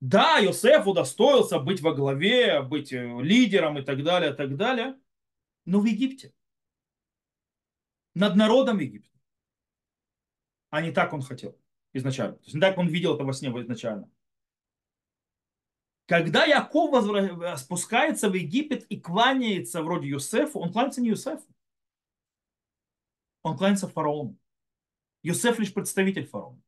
Да, 0.00 0.38
Йосеф 0.38 0.86
удостоился 0.86 1.58
быть 1.58 1.80
во 1.80 1.94
главе, 1.94 2.62
быть 2.62 2.92
э, 2.92 3.22
лидером 3.22 3.78
и 3.78 3.82
так 3.82 4.04
далее, 4.04 4.34
так 4.34 4.56
далее, 4.56 4.96
но 5.64 5.80
в 5.80 5.86
Египте. 5.86 6.32
Над 8.14 8.36
народом 8.36 8.78
Египта. 8.78 9.18
А 10.70 10.80
не 10.82 10.92
так 10.92 11.12
он 11.12 11.22
хотел 11.22 11.58
изначально. 11.94 12.36
То 12.36 12.42
есть 12.44 12.54
не 12.54 12.60
так 12.60 12.76
он 12.76 12.88
видел 12.88 13.14
это 13.14 13.24
во 13.24 13.32
сне 13.32 13.48
изначально. 13.48 14.10
Когда 16.06 16.44
Яков 16.44 16.90
возвра... 16.90 17.56
спускается 17.56 18.28
в 18.28 18.34
Египет 18.34 18.84
и 18.84 19.00
кланяется 19.00 19.82
вроде 19.82 20.08
Юсефу, 20.08 20.60
он 20.60 20.70
кланяется 20.72 21.00
не 21.00 21.08
Юсефу. 21.08 21.46
Он 23.42 23.56
кланяется 23.56 23.88
фараону. 23.88 24.36
Юсеф 25.22 25.58
лишь 25.58 25.72
представитель 25.72 26.26
фараона. 26.26 26.60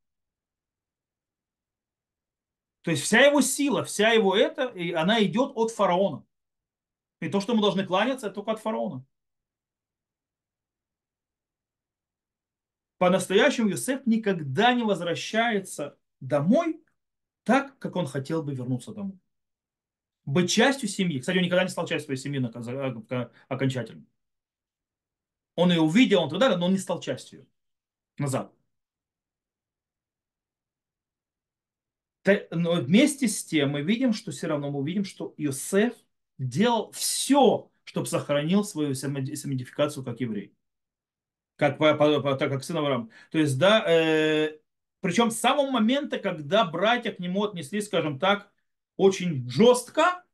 То 2.82 2.92
есть 2.92 3.02
вся 3.02 3.20
его 3.20 3.40
сила, 3.40 3.84
вся 3.84 4.10
его 4.10 4.36
это, 4.36 4.72
она 4.98 5.22
идет 5.22 5.52
от 5.56 5.72
фараона. 5.72 6.24
И 7.20 7.28
то, 7.28 7.40
что 7.40 7.54
мы 7.54 7.60
должны 7.60 7.84
кланяться, 7.84 8.26
это 8.26 8.36
только 8.36 8.52
от 8.52 8.60
фараона. 8.60 9.04
По-настоящему 12.98 13.68
Юсеф 13.68 14.06
никогда 14.06 14.72
не 14.72 14.82
возвращается 14.82 15.98
домой 16.20 16.82
так, 17.44 17.78
как 17.78 17.96
он 17.96 18.06
хотел 18.06 18.42
бы 18.42 18.54
вернуться 18.54 18.92
домой. 18.92 19.18
Быть 20.24 20.50
частью 20.50 20.88
семьи. 20.88 21.20
Кстати, 21.20 21.36
он 21.38 21.44
никогда 21.44 21.62
не 21.62 21.70
стал 21.70 21.86
частью 21.86 22.06
своей 22.06 22.20
семьи 22.20 23.30
окончательно. 23.48 24.04
Он 25.54 25.70
ее 25.70 25.80
увидел, 25.80 26.22
он 26.22 26.30
тогда, 26.30 26.56
но 26.56 26.66
он 26.66 26.72
не 26.72 26.78
стал 26.78 27.00
частью 27.00 27.46
назад. 28.18 28.52
Но 32.50 32.72
вместе 32.74 33.28
с 33.28 33.44
тем 33.44 33.70
мы 33.70 33.82
видим, 33.82 34.12
что 34.12 34.32
все 34.32 34.48
равно 34.48 34.70
мы 34.70 34.84
видим, 34.84 35.04
что 35.04 35.32
Иосиф 35.36 35.94
делал 36.38 36.90
все, 36.90 37.70
чтобы 37.84 38.06
сохранил 38.06 38.64
свою 38.64 38.94
самоидентификацию 38.94 40.04
как 40.04 40.20
еврей. 40.20 40.52
Как, 41.56 41.78
так 41.78 42.50
как 42.50 42.64
сын 42.64 42.76
Авраам. 42.76 43.10
То 43.30 43.38
есть, 43.38 43.58
да, 43.58 43.84
э, 43.86 44.58
причем 45.00 45.30
с 45.30 45.38
самого 45.38 45.70
момента, 45.70 46.18
когда 46.18 46.64
братья 46.64 47.12
к 47.12 47.18
нему 47.18 47.44
отнеслись, 47.44 47.86
скажем 47.86 48.18
так, 48.18 48.50
очень 48.96 49.48
жестко 49.48 50.24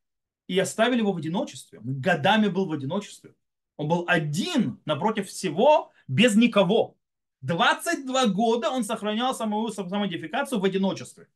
и 0.46 0.58
оставили 0.58 0.98
его 0.98 1.12
в 1.12 1.18
одиночестве. 1.18 1.78
Он 1.78 2.00
годами 2.00 2.48
был 2.48 2.66
в 2.66 2.72
одиночестве. 2.72 3.34
Он 3.76 3.88
был 3.88 4.04
один 4.06 4.80
напротив 4.84 5.28
всего, 5.28 5.92
без 6.08 6.36
никого. 6.36 6.96
22 7.42 8.26
года 8.28 8.70
он 8.70 8.84
сохранял 8.84 9.34
самую 9.34 9.70
самоидентификацию 9.70 10.60
в 10.60 10.64
одиночестве. 10.64 11.28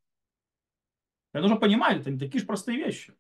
Это 1.33 1.43
нужно 1.43 1.57
понимать, 1.57 1.99
это 2.01 2.11
не 2.11 2.19
такие 2.19 2.41
же 2.41 2.47
простые 2.47 2.79
вещи. 2.79 3.15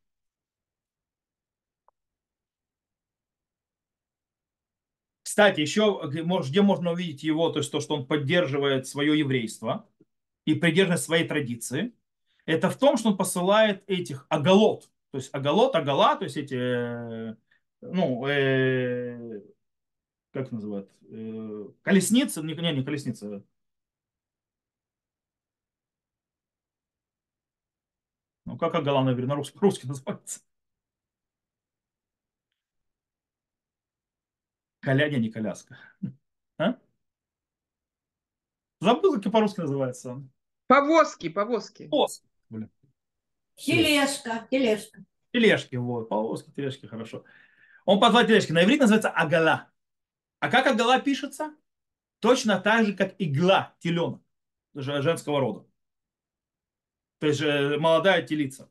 Кстати, 5.37 5.61
еще 5.61 6.00
где 6.02 6.62
можно 6.62 6.93
увидеть 6.93 7.23
его, 7.23 7.50
то 7.50 7.59
есть 7.59 7.71
то, 7.71 7.81
что 7.81 7.95
он 7.95 8.07
поддерживает 8.07 8.87
свое 8.87 9.19
еврейство 9.19 9.87
и 10.47 10.55
придерживает 10.55 11.02
своей 11.02 11.28
традиции, 11.28 11.93
это 12.47 12.71
в 12.71 12.78
том, 12.78 12.97
что 12.97 13.11
он 13.11 13.19
посылает 13.19 13.85
этих 13.87 14.25
агалот, 14.31 14.90
то 15.11 15.19
есть 15.19 15.28
агалот, 15.35 15.76
агала, 15.76 16.16
то 16.16 16.25
есть 16.25 16.38
эти, 16.38 16.55
э, 16.55 17.37
ну, 17.83 18.26
э, 18.26 19.43
как 20.33 20.52
называют, 20.52 20.90
э, 21.11 21.64
колесницы, 21.83 22.43
не, 22.43 22.55
не, 22.55 22.73
не 22.73 22.83
колесницы, 22.83 23.43
Ну, 28.47 28.57
как 28.57 28.75
Агала, 28.75 29.02
наверное, 29.02 29.37
русский, 29.37 29.59
русский 29.59 29.87
называется? 29.88 30.40
Коля, 34.87 35.09
не, 35.09 35.31
коляска. 35.31 35.76
А? 36.59 36.78
Забыл, 38.81 39.21
как 39.21 39.33
по-русски 39.33 39.59
называется. 39.59 40.23
Повозки, 40.69 41.28
повозки. 41.28 41.88
Повозки. 41.88 42.28
Блин. 42.50 42.71
Тележка, 43.57 44.47
тележка. 44.49 45.05
Тележки, 45.33 45.75
вот. 45.75 46.09
Повозки, 46.09 46.52
тележки, 46.52 46.87
хорошо. 46.87 47.25
Он 47.85 47.99
позвал 47.99 48.25
тележки. 48.28 48.52
На 48.52 48.62
иврите 48.62 48.83
называется 48.83 49.11
агала. 49.11 49.73
А 50.38 50.49
как 50.49 50.69
агала 50.69 51.00
пишется? 51.00 51.52
Точно 52.21 52.61
так 52.61 52.87
же, 52.87 52.95
как 52.95 53.16
игла, 53.19 53.75
теленок 53.81 54.23
женского 54.73 55.40
рода 55.40 55.66
то 57.19 57.26
есть 57.26 57.40
молодая 57.81 58.23
телица. 58.23 58.71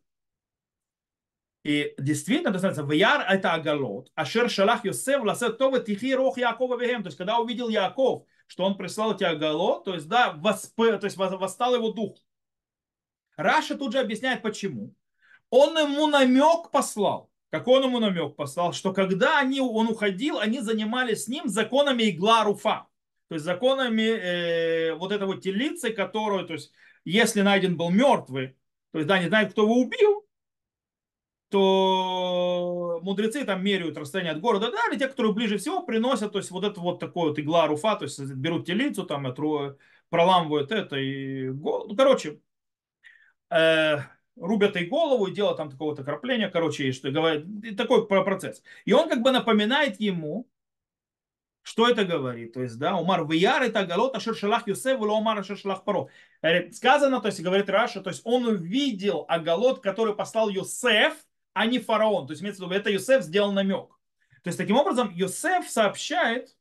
И 1.65 1.95
действительно, 1.97 2.49
это 2.49 2.61
называется, 2.61 2.83
Вяр 2.83 3.25
это 3.27 3.53
Агалот, 3.53 4.11
Ашер 4.13 4.51
Шалах 4.51 4.85
Йосеф 4.85 5.23
Ласет 5.23 5.57
Това 5.57 5.79
Тихи 5.79 6.13
Рох 6.13 6.37
Якова 6.37 6.77
Вехем. 6.77 7.01
То 7.01 7.07
есть, 7.07 7.17
когда 7.17 7.39
увидел 7.39 7.69
Яков, 7.69 8.27
что 8.45 8.65
он 8.65 8.77
прислал 8.77 9.15
эти 9.15 9.23
Агалот, 9.23 9.83
то 9.83 9.95
есть, 9.95 10.07
да, 10.07 10.33
восп... 10.33 10.75
то 10.75 10.99
есть 11.03 11.17
восстал 11.17 11.73
его 11.73 11.91
дух. 11.91 12.19
Раша 13.35 13.75
тут 13.75 13.93
же 13.93 13.99
объясняет, 13.99 14.43
почему. 14.43 14.93
Он 15.49 15.75
ему 15.75 16.05
намек 16.05 16.69
послал. 16.69 17.31
Как 17.49 17.67
он 17.67 17.85
ему 17.85 17.97
намек 17.97 18.35
послал? 18.35 18.71
Что 18.71 18.93
когда 18.93 19.39
они, 19.39 19.59
он 19.59 19.87
уходил, 19.87 20.37
они 20.37 20.59
занимались 20.59 21.23
с 21.23 21.27
ним 21.27 21.47
законами 21.47 22.11
игла 22.11 22.43
руфа. 22.43 22.85
То 23.27 23.33
есть 23.35 23.45
законами 23.45 24.03
э, 24.03 24.93
вот 24.93 25.11
этой 25.11 25.25
вот 25.25 25.41
телицы, 25.41 25.89
которую, 25.89 26.45
то 26.45 26.53
есть 26.53 26.71
если 27.05 27.41
найден 27.41 27.75
был 27.75 27.89
мертвый, 27.89 28.55
то 28.91 28.99
есть 28.99 29.07
да, 29.07 29.17
не 29.17 29.29
знает, 29.29 29.53
кто 29.53 29.63
его 29.63 29.79
убил, 29.79 30.24
то 31.55 32.99
мудрецы 33.01 33.45
там 33.45 33.63
меряют 33.63 33.97
расстояние 33.97 34.33
от 34.33 34.41
города, 34.41 34.69
да, 34.71 34.77
или 34.91 34.99
те, 34.99 35.07
которые 35.07 35.33
ближе 35.33 35.57
всего, 35.57 35.83
приносят, 35.83 36.33
то 36.33 36.39
есть 36.39 36.51
вот 36.51 36.65
это 36.65 36.81
вот 36.81 36.99
такое 36.99 37.29
вот 37.29 37.39
игла 37.39 37.65
руфа, 37.67 37.95
то 37.95 38.03
есть 38.03 38.19
берут 38.19 38.65
телицу, 38.65 39.05
там, 39.05 39.25
отру, 39.25 39.77
проламывают 40.09 40.73
это 40.73 40.97
и, 40.97 41.47
ну, 41.47 41.95
короче, 41.95 42.41
э, 43.49 43.99
рубят 44.35 44.75
ей 44.75 44.87
голову 44.87 45.27
и 45.27 45.33
делают 45.33 45.55
там 45.55 45.71
такого-то 45.71 46.03
крапления, 46.03 46.49
короче, 46.49 46.89
и 46.89 46.91
что 46.91 47.09
говорит, 47.09 47.77
такой 47.77 48.05
процесс. 48.05 48.61
И 48.83 48.91
он 48.91 49.07
как 49.07 49.21
бы 49.21 49.31
напоминает 49.31 50.01
ему, 50.01 50.45
что 51.61 51.87
это 51.87 52.03
говорит? 52.03 52.51
То 52.51 52.63
есть, 52.63 52.77
да, 52.77 52.97
Умар 52.97 53.25
Вияр 53.25 53.63
это 53.63 53.85
галот 53.85 54.13
ашер 54.17 54.35
шалах 54.35 54.67
Юсеф, 54.67 54.99
или 54.99 55.07
Умар 55.07 55.39
ашер 55.39 55.57
шалах 55.57 55.85
Паро. 55.85 56.09
Сказано, 56.73 57.21
то 57.21 57.27
есть, 57.27 57.41
говорит 57.41 57.69
Раша, 57.69 58.01
то 58.01 58.09
есть, 58.09 58.23
он 58.25 58.45
увидел 58.45 59.23
агалот, 59.29 59.79
который 59.79 60.13
послал 60.13 60.49
Юсеф, 60.49 61.15
а 61.55 61.65
не 61.65 61.79
фараон. 61.79 62.27
То 62.27 62.33
есть, 62.33 62.43
имеется 62.43 62.61
в 62.61 62.65
виду, 62.65 62.75
это 62.75 62.91
Юсеф 62.91 63.23
сделал 63.23 63.53
намек. 63.53 63.87
То 64.43 64.49
есть, 64.49 64.57
таким 64.57 64.75
образом, 64.75 65.09
Юсеф 65.15 65.69
сообщает 65.69 66.55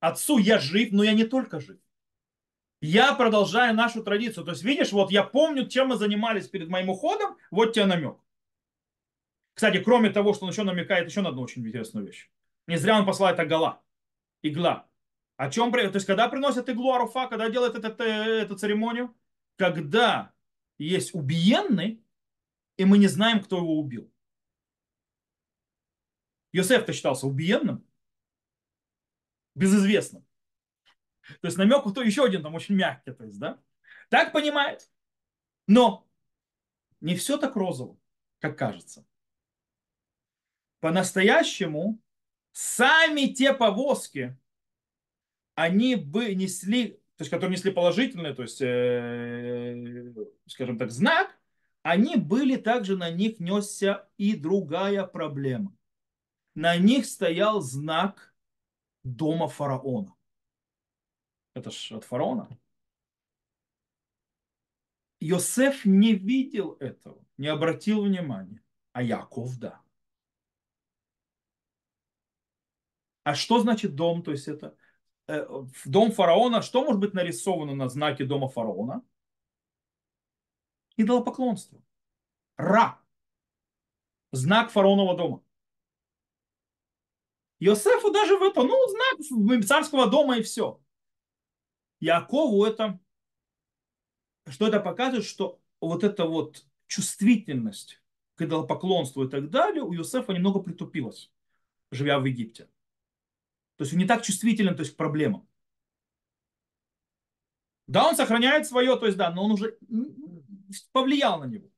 отцу, 0.00 0.38
я 0.38 0.58
жив, 0.58 0.90
но 0.90 1.04
я 1.04 1.12
не 1.12 1.24
только 1.24 1.60
жив. 1.60 1.78
Я 2.80 3.14
продолжаю 3.14 3.72
нашу 3.74 4.02
традицию. 4.02 4.44
То 4.44 4.50
есть, 4.50 4.64
видишь, 4.64 4.90
вот 4.90 5.12
я 5.12 5.22
помню, 5.22 5.68
чем 5.68 5.88
мы 5.88 5.96
занимались 5.96 6.48
перед 6.48 6.68
моим 6.68 6.90
уходом, 6.90 7.36
вот 7.52 7.72
тебе 7.72 7.86
намек. 7.86 8.18
Кстати, 9.54 9.78
кроме 9.80 10.10
того, 10.10 10.34
что 10.34 10.44
он 10.44 10.50
еще 10.50 10.64
намекает 10.64 11.08
еще 11.08 11.20
на 11.20 11.28
одну 11.28 11.42
очень 11.42 11.64
интересную 11.64 12.04
вещь. 12.04 12.28
Не 12.66 12.76
зря 12.76 12.98
он 12.98 13.06
посылает 13.06 13.38
агала, 13.38 13.80
игла. 14.42 14.88
О 15.36 15.50
чем, 15.50 15.70
то 15.70 15.78
есть 15.78 16.06
когда 16.06 16.28
приносят 16.28 16.68
иглу 16.68 16.92
Аруфа, 16.92 17.28
когда 17.28 17.48
делают 17.48 17.76
этот, 17.76 18.00
э, 18.00 18.40
эту 18.42 18.56
церемонию? 18.56 19.14
Когда 19.56 20.32
есть 20.78 21.14
убиенный, 21.14 22.02
и 22.82 22.84
мы 22.84 22.98
не 22.98 23.06
знаем, 23.06 23.40
кто 23.40 23.58
его 23.58 23.78
убил. 23.78 24.12
Йосеф-то 26.50 26.92
считался 26.92 27.28
убиенным, 27.28 27.86
безызвестным. 29.54 30.26
То 31.40 31.46
есть 31.46 31.56
намек, 31.56 31.84
то 31.94 32.02
еще 32.02 32.24
один 32.24 32.42
там 32.42 32.56
очень 32.56 32.74
мягкий, 32.74 33.12
то 33.12 33.22
есть, 33.22 33.38
да? 33.38 33.62
Так 34.10 34.32
понимает. 34.32 34.90
Но 35.68 36.10
не 37.00 37.14
все 37.14 37.38
так 37.38 37.54
розово, 37.54 37.96
как 38.40 38.58
кажется. 38.58 39.06
По-настоящему 40.80 42.02
сами 42.50 43.32
те 43.32 43.54
повозки, 43.54 44.36
они 45.54 45.94
бы 45.94 46.34
несли, 46.34 46.94
то 47.14 47.20
есть, 47.20 47.30
которые 47.30 47.56
несли 47.56 47.70
положительный, 47.70 48.34
то 48.34 48.42
есть, 48.42 48.60
э, 48.60 50.12
скажем 50.48 50.78
так, 50.78 50.90
знак, 50.90 51.38
они 51.82 52.16
были 52.16 52.56
также, 52.56 52.96
на 52.96 53.10
них 53.10 53.40
несся 53.40 54.08
и 54.16 54.36
другая 54.36 55.04
проблема. 55.04 55.76
На 56.54 56.76
них 56.76 57.06
стоял 57.06 57.60
знак 57.60 58.34
дома 59.02 59.48
фараона. 59.48 60.14
Это 61.54 61.70
ж 61.70 61.92
от 61.92 62.04
фараона. 62.04 62.48
Йосеф 65.20 65.84
не 65.84 66.14
видел 66.14 66.76
этого, 66.80 67.24
не 67.36 67.46
обратил 67.46 68.04
внимания, 68.04 68.62
а 68.92 69.02
Яков 69.02 69.56
да. 69.58 69.80
А 73.24 73.34
что 73.34 73.60
значит 73.60 73.94
дом? 73.94 74.22
То 74.22 74.32
есть 74.32 74.48
это 74.48 74.76
э, 75.28 75.46
дом 75.84 76.10
фараона. 76.10 76.60
Что 76.60 76.84
может 76.84 77.00
быть 77.00 77.14
нарисовано 77.14 77.74
на 77.74 77.88
знаке 77.88 78.24
дома 78.24 78.48
фараона? 78.48 79.04
Идолопоклонство. 80.96 81.82
Ра. 82.56 83.00
Знак 84.32 84.70
фараонова 84.70 85.16
дома. 85.16 85.42
Йосефу 87.58 88.10
даже 88.10 88.36
в 88.36 88.42
это, 88.42 88.62
ну, 88.62 88.76
знак 88.88 89.64
царского 89.64 90.10
дома 90.10 90.38
и 90.38 90.42
все. 90.42 90.80
Якову 92.00 92.64
это, 92.64 92.98
что 94.48 94.66
это 94.66 94.80
показывает, 94.80 95.24
что 95.24 95.60
вот 95.80 96.02
эта 96.02 96.24
вот 96.24 96.66
чувствительность 96.88 98.02
к 98.34 98.42
идолопоклонству 98.42 99.24
и 99.24 99.30
так 99.30 99.50
далее 99.50 99.84
у 99.84 99.92
Йосефа 99.92 100.32
немного 100.32 100.60
притупилась, 100.60 101.30
живя 101.92 102.18
в 102.18 102.24
Египте. 102.24 102.64
То 103.76 103.84
есть 103.84 103.92
он 103.92 104.00
не 104.00 104.06
так 104.06 104.22
чувствителен 104.22 104.74
то 104.74 104.80
есть, 104.80 104.94
к 104.94 104.96
проблемам. 104.96 105.48
Да, 107.86 108.08
он 108.08 108.16
сохраняет 108.16 108.66
свое, 108.66 108.96
то 108.96 109.06
есть 109.06 109.18
да, 109.18 109.30
но 109.30 109.44
он 109.44 109.52
уже 109.52 109.78
повлиял 110.92 111.40
на 111.40 111.44
него. 111.44 111.68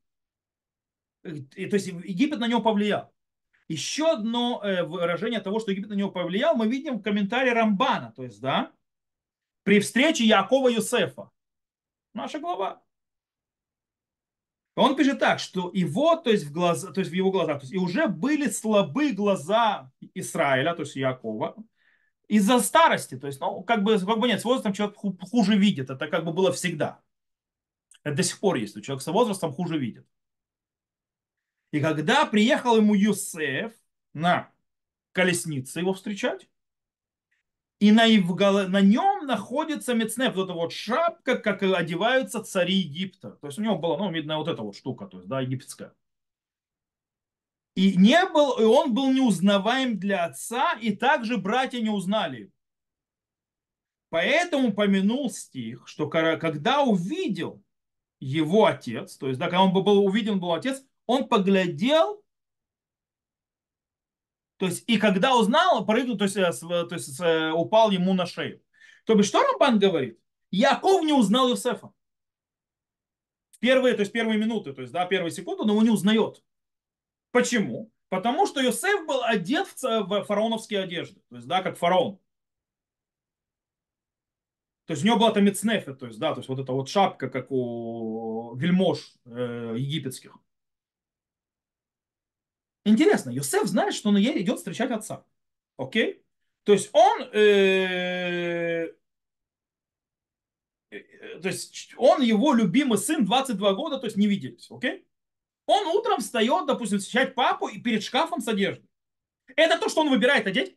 И, 1.24 1.66
то 1.66 1.74
есть 1.76 1.86
Египет 1.86 2.38
на 2.38 2.48
него 2.48 2.60
повлиял. 2.60 3.12
Еще 3.68 4.10
одно 4.10 4.60
э, 4.62 4.82
выражение 4.82 5.40
того, 5.40 5.58
что 5.58 5.70
Египет 5.70 5.90
на 5.90 5.94
него 5.94 6.10
повлиял, 6.10 6.54
мы 6.54 6.68
видим 6.68 6.98
в 6.98 7.02
комментарии 7.02 7.50
Рамбана, 7.50 8.12
то 8.14 8.22
есть, 8.22 8.40
да, 8.40 8.72
при 9.62 9.80
встрече 9.80 10.24
Якова 10.24 10.68
Юсефа. 10.68 11.30
Наша 12.12 12.38
глава. 12.38 12.82
Он 14.76 14.96
пишет 14.96 15.20
так, 15.20 15.38
что 15.38 15.70
его, 15.72 16.16
то 16.16 16.30
есть 16.30 16.44
в, 16.44 16.52
глаза, 16.52 16.92
то 16.92 17.00
есть 17.00 17.10
в 17.10 17.14
его 17.14 17.30
глазах, 17.30 17.60
то 17.60 17.64
есть 17.64 17.72
и 17.72 17.78
уже 17.78 18.08
были 18.08 18.48
слабы 18.48 19.12
глаза 19.12 19.90
Израиля, 20.14 20.74
то 20.74 20.82
есть 20.82 20.96
Якова, 20.96 21.56
из-за 22.28 22.58
старости. 22.60 23.16
То 23.16 23.28
есть, 23.28 23.40
ну, 23.40 23.62
как 23.62 23.82
бы, 23.82 23.98
как 23.98 24.18
бы 24.18 24.28
нет, 24.28 24.40
с 24.40 24.44
возрастом 24.44 24.72
человек 24.72 24.96
хуже 24.96 25.56
видит. 25.56 25.90
Это 25.90 26.08
как 26.08 26.24
бы 26.24 26.32
было 26.32 26.52
всегда. 26.52 27.00
Это 28.04 28.16
до 28.16 28.22
сих 28.22 28.38
пор 28.38 28.56
есть. 28.56 28.80
Человек 28.82 29.02
с 29.02 29.06
возрастом 29.06 29.52
хуже 29.52 29.78
видит. 29.78 30.06
И 31.72 31.80
когда 31.80 32.24
приехал 32.26 32.76
ему 32.76 32.94
Юсеф 32.94 33.72
на 34.12 34.52
колеснице 35.12 35.80
его 35.80 35.94
встречать, 35.94 36.48
и 37.80 37.90
на, 37.90 38.06
на 38.06 38.80
нем 38.80 39.26
находится 39.26 39.94
мецнеф, 39.94 40.36
вот 40.36 40.44
эта 40.44 40.52
вот 40.52 40.72
шапка, 40.72 41.36
как 41.36 41.62
одеваются 41.62 42.44
цари 42.44 42.76
Египта. 42.76 43.32
То 43.32 43.48
есть 43.48 43.58
у 43.58 43.62
него 43.62 43.76
была, 43.76 43.98
ну, 43.98 44.12
видно, 44.12 44.38
вот 44.38 44.48
эта 44.48 44.62
вот 44.62 44.76
штука, 44.76 45.06
то 45.06 45.16
есть, 45.16 45.28
да, 45.28 45.40
египетская. 45.40 45.92
И 47.74 47.96
не 47.96 48.24
был, 48.26 48.58
и 48.60 48.64
он 48.64 48.94
был 48.94 49.12
неузнаваем 49.12 49.98
для 49.98 50.26
отца, 50.26 50.74
и 50.80 50.94
также 50.94 51.38
братья 51.38 51.80
не 51.80 51.90
узнали. 51.90 52.52
Поэтому 54.10 54.72
помянул 54.72 55.28
стих, 55.28 55.88
что 55.88 56.08
когда 56.08 56.82
увидел 56.82 57.63
его 58.24 58.64
отец, 58.64 59.16
то 59.16 59.28
есть, 59.28 59.38
да, 59.38 59.46
когда 59.46 59.62
он 59.62 59.72
был 59.72 60.04
увиден 60.04 60.40
был 60.40 60.54
отец, 60.54 60.82
он 61.06 61.28
поглядел, 61.28 62.24
то 64.56 64.66
есть, 64.66 64.84
и 64.86 64.96
когда 64.98 65.36
узнал, 65.36 65.84
прыгнул, 65.84 66.16
то 66.16 66.24
есть, 66.24 66.36
э, 66.36 66.50
то 66.52 66.88
есть 66.90 67.20
э, 67.20 67.50
упал 67.50 67.90
ему 67.90 68.14
на 68.14 68.24
шею. 68.24 68.62
То 69.04 69.12
есть, 69.14 69.28
что 69.28 69.42
Рамбан 69.42 69.78
говорит? 69.78 70.18
Яков 70.50 71.02
не 71.02 71.12
узнал 71.12 71.50
Иосифа. 71.50 71.92
Первые, 73.60 73.94
то 73.94 74.00
есть 74.00 74.12
первые 74.12 74.38
минуты, 74.38 74.72
то 74.72 74.80
есть, 74.80 74.92
да, 74.92 75.04
первые 75.04 75.30
секунды, 75.30 75.64
но 75.64 75.72
его 75.72 75.82
не 75.82 75.90
узнает. 75.90 76.42
Почему? 77.30 77.92
Потому 78.08 78.46
что 78.46 78.60
Йосеф 78.60 79.06
был 79.06 79.22
одет 79.22 79.66
в 79.82 80.24
фараоновские 80.24 80.80
одежды, 80.80 81.20
то 81.28 81.36
есть, 81.36 81.48
да, 81.48 81.62
как 81.62 81.76
фараон. 81.76 82.18
То 84.86 84.92
есть 84.92 85.02
у 85.02 85.06
него 85.06 85.18
была 85.18 85.32
там 85.32 85.44
мецнефе, 85.44 85.94
то 85.94 86.06
есть, 86.06 86.18
да, 86.18 86.34
то 86.34 86.40
есть 86.40 86.48
вот 86.48 86.58
эта 86.58 86.72
вот 86.72 86.88
шапка, 86.88 87.30
как 87.30 87.46
у 87.50 88.54
вельмож 88.56 89.14
э, 89.24 89.74
египетских. 89.78 90.36
Интересно, 92.84 93.30
Йосеф 93.30 93.66
знает, 93.66 93.94
что 93.94 94.10
он 94.10 94.20
идет 94.20 94.58
встречать 94.58 94.90
отца. 94.90 95.24
Окей? 95.78 96.22
То 96.64 96.72
есть 96.72 96.90
он, 96.92 97.22
э, 97.32 98.94
э, 100.90 101.40
то 101.40 101.48
есть 101.48 101.94
он 101.96 102.20
его 102.20 102.52
любимый 102.52 102.98
сын 102.98 103.24
22 103.24 103.72
года, 103.72 103.98
то 103.98 104.06
есть 104.06 104.18
не 104.18 104.26
виделись. 104.26 104.70
Окей? 104.70 105.06
Он 105.66 105.86
утром 105.96 106.20
встает, 106.20 106.66
допустим, 106.66 106.98
встречать 106.98 107.34
папу 107.34 107.68
и 107.68 107.80
перед 107.80 108.02
шкафом 108.02 108.42
с 108.42 108.48
одеждой. 108.48 108.88
Это 109.56 109.78
то, 109.78 109.88
что 109.88 110.02
он 110.02 110.10
выбирает 110.10 110.46
одеть? 110.46 110.76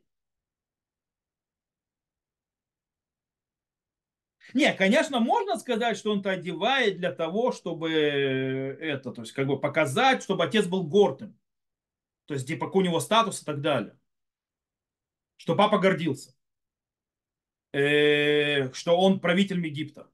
Не, 4.53 4.73
конечно, 4.73 5.19
можно 5.19 5.57
сказать, 5.57 5.97
что 5.97 6.11
он 6.11 6.19
это 6.19 6.31
одевает 6.31 6.97
для 6.97 7.11
того, 7.11 7.51
чтобы 7.51 7.91
это, 7.91 9.11
то 9.11 9.21
есть 9.21 9.33
как 9.33 9.47
бы 9.47 9.59
показать, 9.59 10.23
чтобы 10.23 10.43
отец 10.43 10.65
был 10.65 10.83
гордым. 10.83 11.37
То 12.25 12.33
есть 12.33 12.47
типа 12.47 12.65
у 12.65 12.81
него 12.81 12.99
статус 12.99 13.41
и 13.41 13.45
так 13.45 13.61
далее. 13.61 13.97
Что 15.37 15.55
папа 15.55 15.77
гордился. 15.77 16.33
Э, 17.73 18.71
что 18.73 18.97
он 18.97 19.19
правитель 19.19 19.65
Египта. 19.65 20.09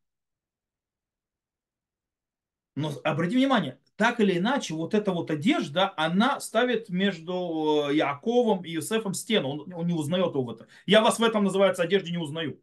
Но 2.75 2.91
обрати 3.03 3.35
внимание, 3.35 3.79
так 3.95 4.19
или 4.19 4.37
иначе, 4.37 4.73
вот 4.73 4.93
эта 4.95 5.11
вот 5.11 5.29
одежда, 5.29 5.93
она 5.95 6.39
ставит 6.39 6.89
между 6.89 7.89
э, 7.89 7.95
Яковом 7.95 8.65
и 8.65 8.71
Юсефом 8.71 9.13
стену. 9.13 9.49
Он, 9.49 9.73
он 9.73 9.87
не 9.87 9.93
узнает 9.93 10.33
его 10.33 10.43
в 10.43 10.49
это. 10.49 10.67
Я 10.85 11.01
вас 11.01 11.19
в 11.19 11.23
этом, 11.23 11.43
называется, 11.43 11.83
одежде 11.83 12.11
не 12.11 12.17
узнаю. 12.17 12.59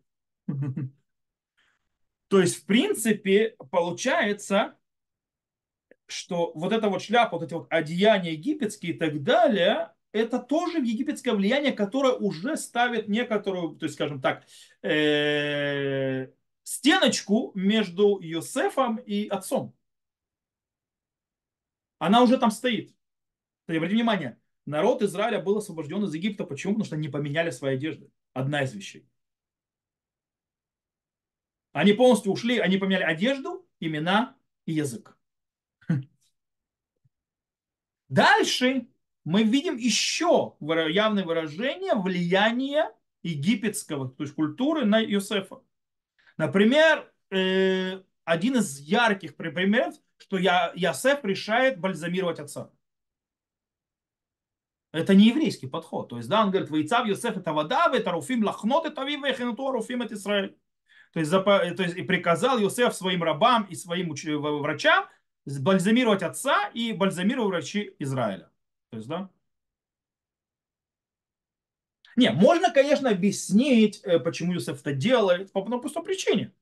То 2.31 2.41
есть, 2.41 2.63
в 2.63 2.65
принципе, 2.65 3.57
получается, 3.71 4.77
что 6.07 6.53
вот 6.55 6.73
эта 6.73 6.89
вот 6.89 7.03
шляпа, 7.03 7.37
вот 7.37 7.45
эти 7.45 7.55
вот 7.55 7.67
одеяния 7.71 8.33
египетские 8.33 8.95
и 8.95 8.99
так 8.99 9.23
далее, 9.23 9.93
это 10.13 10.39
тоже 10.39 10.79
египетское 10.79 11.35
влияние, 11.35 11.73
которое 11.73 12.15
уже 12.15 12.57
ставит 12.57 13.09
некоторую, 13.09 13.77
то 13.77 13.85
есть, 13.85 13.97
скажем 13.97 14.21
так, 14.23 14.45
э, 14.83 16.29
стеночку 16.63 17.53
между 17.55 18.19
Йосефом 18.21 18.97
и 18.97 19.29
отцом 19.29 19.75
она 22.01 22.23
уже 22.23 22.39
там 22.39 22.51
стоит. 22.51 22.93
Обратите 23.69 23.95
внимание, 23.95 24.39
народ 24.67 25.03
Израиля 25.03 25.41
был 25.41 25.59
освобожден 25.59 26.03
из 26.03 26.15
Египта. 26.15 26.45
Почему? 26.45 26.73
Потому 26.73 26.87
что 26.87 26.97
они 26.97 27.09
поменяли 27.09 27.51
свои 27.51 27.75
одежды. 27.75 28.11
Одна 28.33 28.63
из 28.63 28.75
вещей. 28.75 29.07
Они 31.73 31.93
полностью 31.93 32.33
ушли, 32.33 32.59
они 32.59 32.79
поменяли 32.79 33.05
одежду, 33.05 33.67
имена 33.79 34.37
и 34.67 34.73
язык. 34.73 35.17
Дальше 38.09 38.89
мы 39.25 39.45
видим 39.45 39.77
еще 39.77 40.57
явное 40.61 41.25
выражение 41.25 41.95
влияния 41.95 42.93
египетского, 43.23 44.11
то 44.11 44.25
есть 44.25 44.35
культуры 44.35 44.85
на 44.85 45.03
Иосифа. 45.05 45.63
Например, 46.37 47.13
э, 47.31 48.03
один 48.25 48.57
из 48.57 48.79
ярких 48.81 49.37
примеров, 49.37 49.95
что 50.17 50.39
Ясеф 50.39 51.25
решает 51.25 51.79
бальзамировать 51.79 52.41
отца. 52.41 52.71
Это 54.93 55.15
не 55.15 55.29
еврейский 55.29 55.69
подход. 55.69 56.09
То 56.09 56.17
есть, 56.17 56.29
да, 56.29 56.43
он 56.43 56.51
говорит, 56.51 56.71
Вейцав 56.71 57.07
Йосеф 57.07 57.37
это 57.37 57.53
вода, 57.53 57.91
это 57.93 58.11
руфим 58.11 58.43
лахнот 58.45 58.87
это 58.87 59.05
вехинуту 59.05 59.71
руфим 59.71 60.03
это 60.03 60.15
Израиль. 60.15 60.57
То 61.13 61.21
есть, 61.21 61.31
то 61.31 61.83
есть, 61.83 61.97
и 61.97 62.03
приказал 62.03 62.59
Йосеф 62.59 62.95
своим 62.95 63.23
рабам 63.23 63.65
и 63.65 63.75
своим 63.75 64.15
врачам 64.15 65.09
бальзамировать 65.45 66.23
отца 66.23 66.69
и 66.75 66.93
бальзамировать 66.93 67.51
врачи 67.51 67.95
Израиля. 67.99 68.51
То 68.91 68.97
есть, 68.97 69.09
да. 69.09 69.31
Не, 72.17 72.31
можно, 72.33 72.71
конечно, 72.71 73.09
объяснить, 73.11 74.01
э, 74.05 74.19
почему 74.19 74.53
Юсеф 74.53 74.81
это 74.81 74.93
делает, 74.93 75.53
по 75.53 75.63
простой 75.63 76.03
причине. 76.03 76.53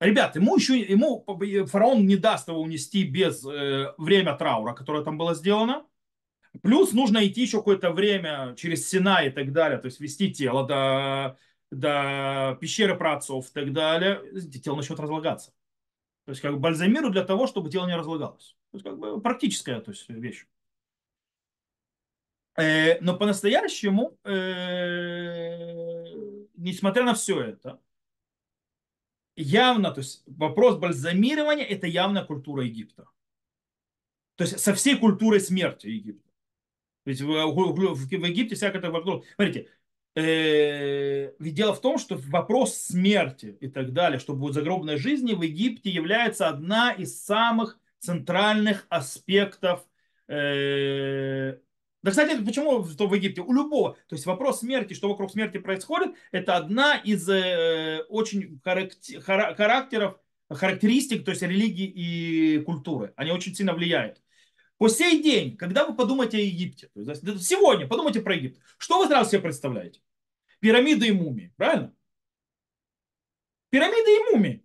Ребят, 0.00 0.36
ему 0.36 0.56
еще 0.56 0.78
ему 0.78 1.24
фараон 1.66 2.06
не 2.06 2.16
даст 2.16 2.48
его 2.48 2.60
унести 2.60 3.02
без 3.04 3.44
э, 3.44 3.94
время 3.98 4.36
траура, 4.36 4.74
которое 4.74 5.02
там 5.02 5.18
было 5.18 5.34
сделано. 5.34 5.86
Плюс 6.62 6.92
нужно 6.92 7.26
идти 7.26 7.42
еще 7.42 7.58
какое-то 7.58 7.90
время 7.90 8.54
через 8.56 8.88
Сина 8.88 9.24
и 9.24 9.30
так 9.30 9.52
далее, 9.52 9.78
то 9.78 9.86
есть 9.86 10.00
вести 10.00 10.32
тело 10.32 10.66
до, 10.66 11.38
до 11.70 12.56
пещеры 12.60 12.96
праотцов 12.96 13.48
и 13.50 13.52
так 13.52 13.72
далее. 13.72 14.22
Тело 14.62 14.76
начнет 14.76 14.98
разлагаться. 15.00 15.52
То 16.24 16.30
есть 16.30 16.40
как 16.42 16.52
бы 16.52 16.58
бальзамиру 16.58 17.10
для 17.10 17.24
того, 17.24 17.46
чтобы 17.46 17.70
тело 17.70 17.86
не 17.86 17.96
разлагалось. 17.96 18.56
То 18.70 18.76
есть 18.76 18.84
как 18.84 18.98
бы 18.98 19.20
практическая 19.20 19.80
то 19.80 19.90
есть, 19.90 20.08
вещь. 20.08 20.46
Э, 22.56 23.00
но 23.00 23.16
по-настоящему, 23.16 24.18
э, 24.24 24.34
несмотря 26.56 27.04
на 27.04 27.14
все 27.14 27.40
это, 27.40 27.80
явно, 29.36 29.92
то 29.92 30.00
есть 30.00 30.22
вопрос 30.26 30.76
бальзамирования– 30.76 31.64
это 31.66 31.86
явная 31.86 32.24
культура 32.24 32.64
Египта. 32.64 33.08
То 34.36 34.44
есть 34.44 34.58
со 34.58 34.74
всей 34.74 34.96
культурой 34.98 35.40
смерти 35.40 35.86
Египта. 35.86 36.28
Ведь 37.04 37.20
в, 37.20 37.26
в, 37.26 37.94
в 37.94 38.12
Египте 38.12 38.54
всякое 38.54 38.78
это 38.78 38.90
вокруг. 38.90 39.24
Смотрите, 39.36 39.70
ведь 40.20 41.54
дело 41.54 41.74
в 41.74 41.80
том, 41.80 41.98
что 41.98 42.16
вопрос 42.28 42.74
смерти 42.74 43.56
и 43.60 43.68
так 43.68 43.92
далее, 43.92 44.18
что 44.18 44.34
будет 44.34 44.54
загробной 44.54 44.96
жизни 44.96 45.32
в 45.32 45.42
Египте 45.42 45.90
является 45.90 46.48
одна 46.48 46.92
из 46.92 47.22
самых 47.22 47.78
центральных 48.00 48.86
аспектов 48.88 49.84
э, 50.28 51.58
да, 52.02 52.10
кстати, 52.12 52.42
почему 52.44 52.84
что 52.86 53.08
в 53.08 53.14
Египте? 53.14 53.40
У 53.40 53.52
любого. 53.52 53.94
То 54.08 54.14
есть 54.14 54.24
вопрос 54.24 54.60
смерти, 54.60 54.94
что 54.94 55.08
вокруг 55.08 55.32
смерти 55.32 55.58
происходит, 55.58 56.14
это 56.30 56.56
одна 56.56 56.96
из 56.96 57.28
э, 57.28 58.04
очень 58.08 58.60
характеров, 58.64 60.16
характеристик, 60.48 61.24
то 61.24 61.32
есть 61.32 61.42
религии 61.42 61.86
и 61.86 62.58
культуры. 62.60 63.12
Они 63.16 63.32
очень 63.32 63.54
сильно 63.54 63.74
влияют. 63.74 64.22
По 64.78 64.88
сей 64.88 65.20
день, 65.20 65.56
когда 65.56 65.84
вы 65.84 65.96
подумаете 65.96 66.38
о 66.38 66.40
Египте, 66.40 66.88
то 66.94 67.00
есть 67.00 67.44
сегодня 67.44 67.88
подумайте 67.88 68.20
про 68.20 68.36
Египет, 68.36 68.60
что 68.78 69.00
вы 69.00 69.08
сразу 69.08 69.30
себе 69.30 69.42
представляете? 69.42 70.00
Пирамиды 70.60 71.08
и 71.08 71.12
мумии, 71.12 71.52
правильно? 71.56 71.94
Пирамиды 73.70 74.10
и 74.10 74.32
мумии. 74.32 74.64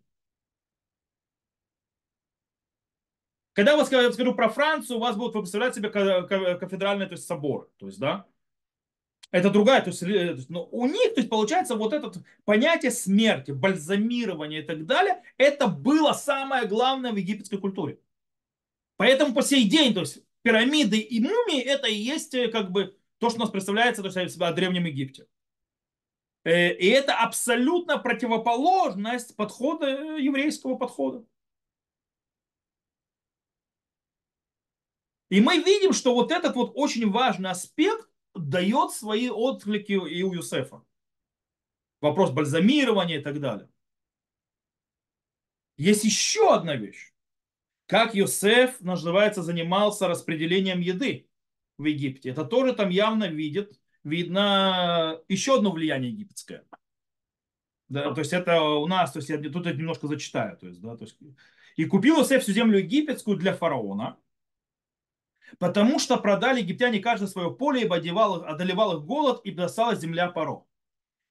Когда 3.53 3.73
я 3.73 3.86
скажу 3.86 4.34
про 4.34 4.49
Францию, 4.49 4.97
у 4.97 4.99
вас 4.99 5.15
будут 5.15 5.34
представлять 5.34 5.75
себе 5.75 5.89
кафедральные 5.89 7.08
то 7.08 7.13
есть 7.13 7.27
соборы. 7.27 7.67
То 7.77 7.86
есть, 7.86 7.99
да, 7.99 8.25
это 9.34 9.49
другая, 9.49 9.82
то 9.82 9.89
есть, 9.89 10.49
но 10.49 10.67
у 10.71 10.86
них, 10.86 11.15
то 11.15 11.19
есть, 11.19 11.29
получается, 11.29 11.75
вот 11.75 11.91
это 11.91 12.12
понятие 12.45 12.91
смерти, 12.91 13.49
бальзамирования 13.49 14.62
и 14.62 14.63
так 14.63 14.86
далее, 14.86 15.23
это 15.38 15.67
было 15.67 16.13
самое 16.13 16.67
главное 16.67 17.12
в 17.12 17.15
египетской 17.15 17.58
культуре. 17.58 17.99
Поэтому 18.95 19.34
по 19.34 19.41
сей 19.41 19.67
день, 19.67 19.93
то 19.93 20.01
есть, 20.01 20.19
пирамиды 20.43 20.99
и 20.99 21.19
мумии, 21.19 21.62
это 21.62 21.88
и 21.88 21.95
есть 21.95 22.36
э, 22.36 22.49
как 22.49 22.71
бы 22.71 22.95
то, 23.17 23.29
что 23.29 23.39
у 23.39 23.41
нас 23.41 23.49
представляется 23.49 24.03
то 24.03 24.19
есть, 24.19 24.39
о 24.39 24.53
Древнем 24.53 24.86
Египте. 24.86 25.25
Э, 26.43 26.73
и 26.73 26.88
это 26.88 27.15
абсолютно 27.15 27.97
противоположность 27.97 29.36
подхода, 29.36 29.88
э, 29.88 30.21
еврейского 30.21 30.75
подхода. 30.75 31.25
И 35.29 35.41
мы 35.41 35.58
видим, 35.58 35.93
что 35.93 36.13
вот 36.13 36.32
этот 36.32 36.56
вот 36.56 36.73
очень 36.75 37.10
важный 37.10 37.49
аспект 37.49 38.08
дает 38.36 38.91
свои 38.91 39.29
отклики 39.29 39.93
и 39.93 40.23
у 40.23 40.34
Юсефа. 40.34 40.84
Вопрос 42.01 42.32
бальзамирования 42.32 43.19
и 43.19 43.23
так 43.23 43.39
далее. 43.39 43.69
Есть 45.77 46.03
еще 46.03 46.53
одна 46.53 46.75
вещь. 46.75 47.13
Как 47.88 48.13
Йосеф, 48.13 48.79
называется, 48.82 49.41
занимался 49.41 50.08
распределением 50.08 50.82
еды 50.82 51.27
в 51.77 51.86
Египте. 51.86 52.29
Это 52.29 52.45
тоже 52.45 52.73
там 52.73 52.89
явно 52.89 53.27
видит, 53.27 53.79
видно 54.04 55.20
еще 55.28 55.58
одно 55.58 55.72
влияние 55.72 56.12
египетское. 56.12 56.66
Да, 57.89 58.13
то 58.13 58.22
есть 58.22 58.34
это 58.34 58.62
у 58.62 58.88
нас, 58.88 59.12
то 59.12 59.20
есть 59.20 59.30
я 59.30 59.38
тут 59.38 59.68
это 59.68 59.78
немножко 59.78 60.08
зачитаю. 60.08 60.58
То 60.58 60.68
есть, 60.68 60.82
да, 60.82 60.98
то 60.98 61.04
есть, 61.04 61.18
и 61.76 61.86
купил 61.86 62.18
Йосеф 62.18 62.44
всю 62.44 62.52
землю 62.54 62.80
египетскую 62.80 63.38
для 63.38 63.54
фараона, 63.54 64.18
потому 65.60 66.00
что 66.00 66.18
продали 66.18 66.62
египтяне 66.62 67.00
каждое 67.00 67.28
свое 67.28 67.54
поле, 67.54 67.84
ибо 67.84 67.98
одевал, 67.98 68.44
одолевал 68.46 68.98
их 68.98 69.06
голод, 69.06 69.46
и 69.46 69.52
досталась 69.52 70.00
земля 70.00 70.30
поро. 70.30 70.66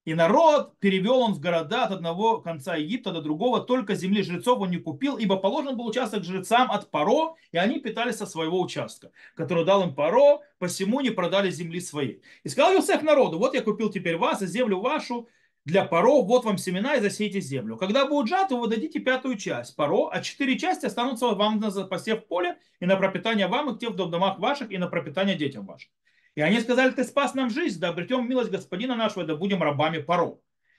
И 0.04 0.14
народ 0.14 0.78
перевел 0.80 1.20
он 1.20 1.32
в 1.32 1.40
города 1.40 1.84
от 1.84 1.92
одного 1.92 2.38
конца 2.38 2.74
Египта 2.74 3.12
до 3.12 3.22
другого, 3.22 3.60
только 3.60 3.94
земли 3.94 4.22
жрецов 4.22 4.58
он 4.58 4.70
не 4.70 4.78
купил, 4.78 5.16
ибо 5.16 5.36
положен 5.36 5.76
был 5.76 5.86
участок 5.86 6.24
жрецам 6.24 6.72
от 6.72 6.90
Паро, 6.90 7.36
и 7.52 7.56
они 7.58 7.78
питались 7.78 8.16
со 8.16 8.26
своего 8.26 8.60
участка, 8.60 9.12
который 9.36 9.64
дал 9.64 9.84
им 9.84 9.94
Паро, 9.94 10.40
посему 10.58 11.00
не 11.00 11.10
продали 11.10 11.50
земли 11.50 11.80
своей. 11.80 12.20
И 12.42 12.48
сказал 12.48 12.74
Иосиф 12.74 13.02
народу, 13.02 13.38
вот 13.38 13.54
я 13.54 13.62
купил 13.62 13.90
теперь 13.90 14.16
вас 14.16 14.42
и 14.42 14.46
землю 14.46 14.80
вашу, 14.80 15.28
для 15.64 15.84
паро, 15.84 16.22
вот 16.22 16.44
вам 16.44 16.58
семена 16.58 16.96
и 16.96 17.00
засейте 17.00 17.40
землю. 17.40 17.76
Когда 17.76 18.06
будет 18.06 18.28
жатва, 18.28 18.56
вы 18.56 18.68
дадите 18.68 18.98
пятую 18.98 19.36
часть 19.36 19.76
паро, 19.76 20.08
а 20.10 20.20
четыре 20.20 20.58
части 20.58 20.86
останутся 20.86 21.28
вам 21.28 21.60
на 21.60 21.70
посев 21.86 22.26
поле 22.26 22.58
и 22.80 22.86
на 22.86 22.96
пропитание 22.96 23.46
вам 23.46 23.70
и 23.70 23.86
в 23.86 23.94
домах 23.94 24.40
ваших 24.40 24.72
и 24.72 24.78
на 24.78 24.88
пропитание 24.88 25.36
детям 25.36 25.64
вашим. 25.64 25.90
И 26.34 26.40
они 26.40 26.60
сказали, 26.60 26.92
ты 26.92 27.04
спас 27.04 27.34
нам 27.34 27.50
жизнь, 27.50 27.78
да 27.78 27.88
обретем 27.88 28.28
милость 28.28 28.50
господина 28.50 28.96
нашего, 28.96 29.24
да 29.24 29.36
будем 29.36 29.62
рабами 29.62 29.98
паро. 29.98 30.38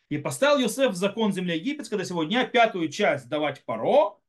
И 0.09 0.17
поставил 0.17 0.59
Юсеф 0.59 0.91
в 0.91 0.95
закон 0.95 1.31
земли 1.31 1.55
египетской 1.55 1.97
до 1.97 2.05
сегодня 2.05 2.45
пятую 2.47 2.89
часть 2.89 3.29
давать 3.29 3.63
паро, 3.65 4.19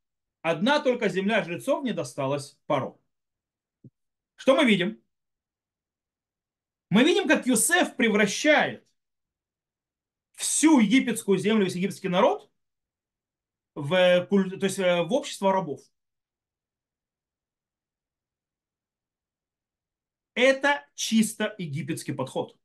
одна 0.41 0.79
только 0.79 1.09
земля 1.09 1.43
жрецов 1.43 1.83
не 1.83 1.93
досталась 1.93 2.57
паро. 2.67 2.95
Что 4.35 4.55
мы 4.55 4.65
видим? 4.65 5.01
Мы 6.89 7.03
видим, 7.03 7.27
как 7.27 7.47
Юсеф 7.47 7.95
превращает 7.95 8.85
всю 10.33 10.79
египетскую 10.79 11.37
землю, 11.37 11.65
весь 11.65 11.75
египетский 11.75 12.09
народ 12.09 12.51
в, 13.73 14.25
то 14.27 14.65
есть 14.65 14.79
э, 14.79 15.03
в 15.03 15.13
общество 15.13 15.51
рабов. 15.51 15.81
Это 20.35 20.85
чисто 20.93 21.55
египетский 21.57 22.13
подход, 22.13 22.55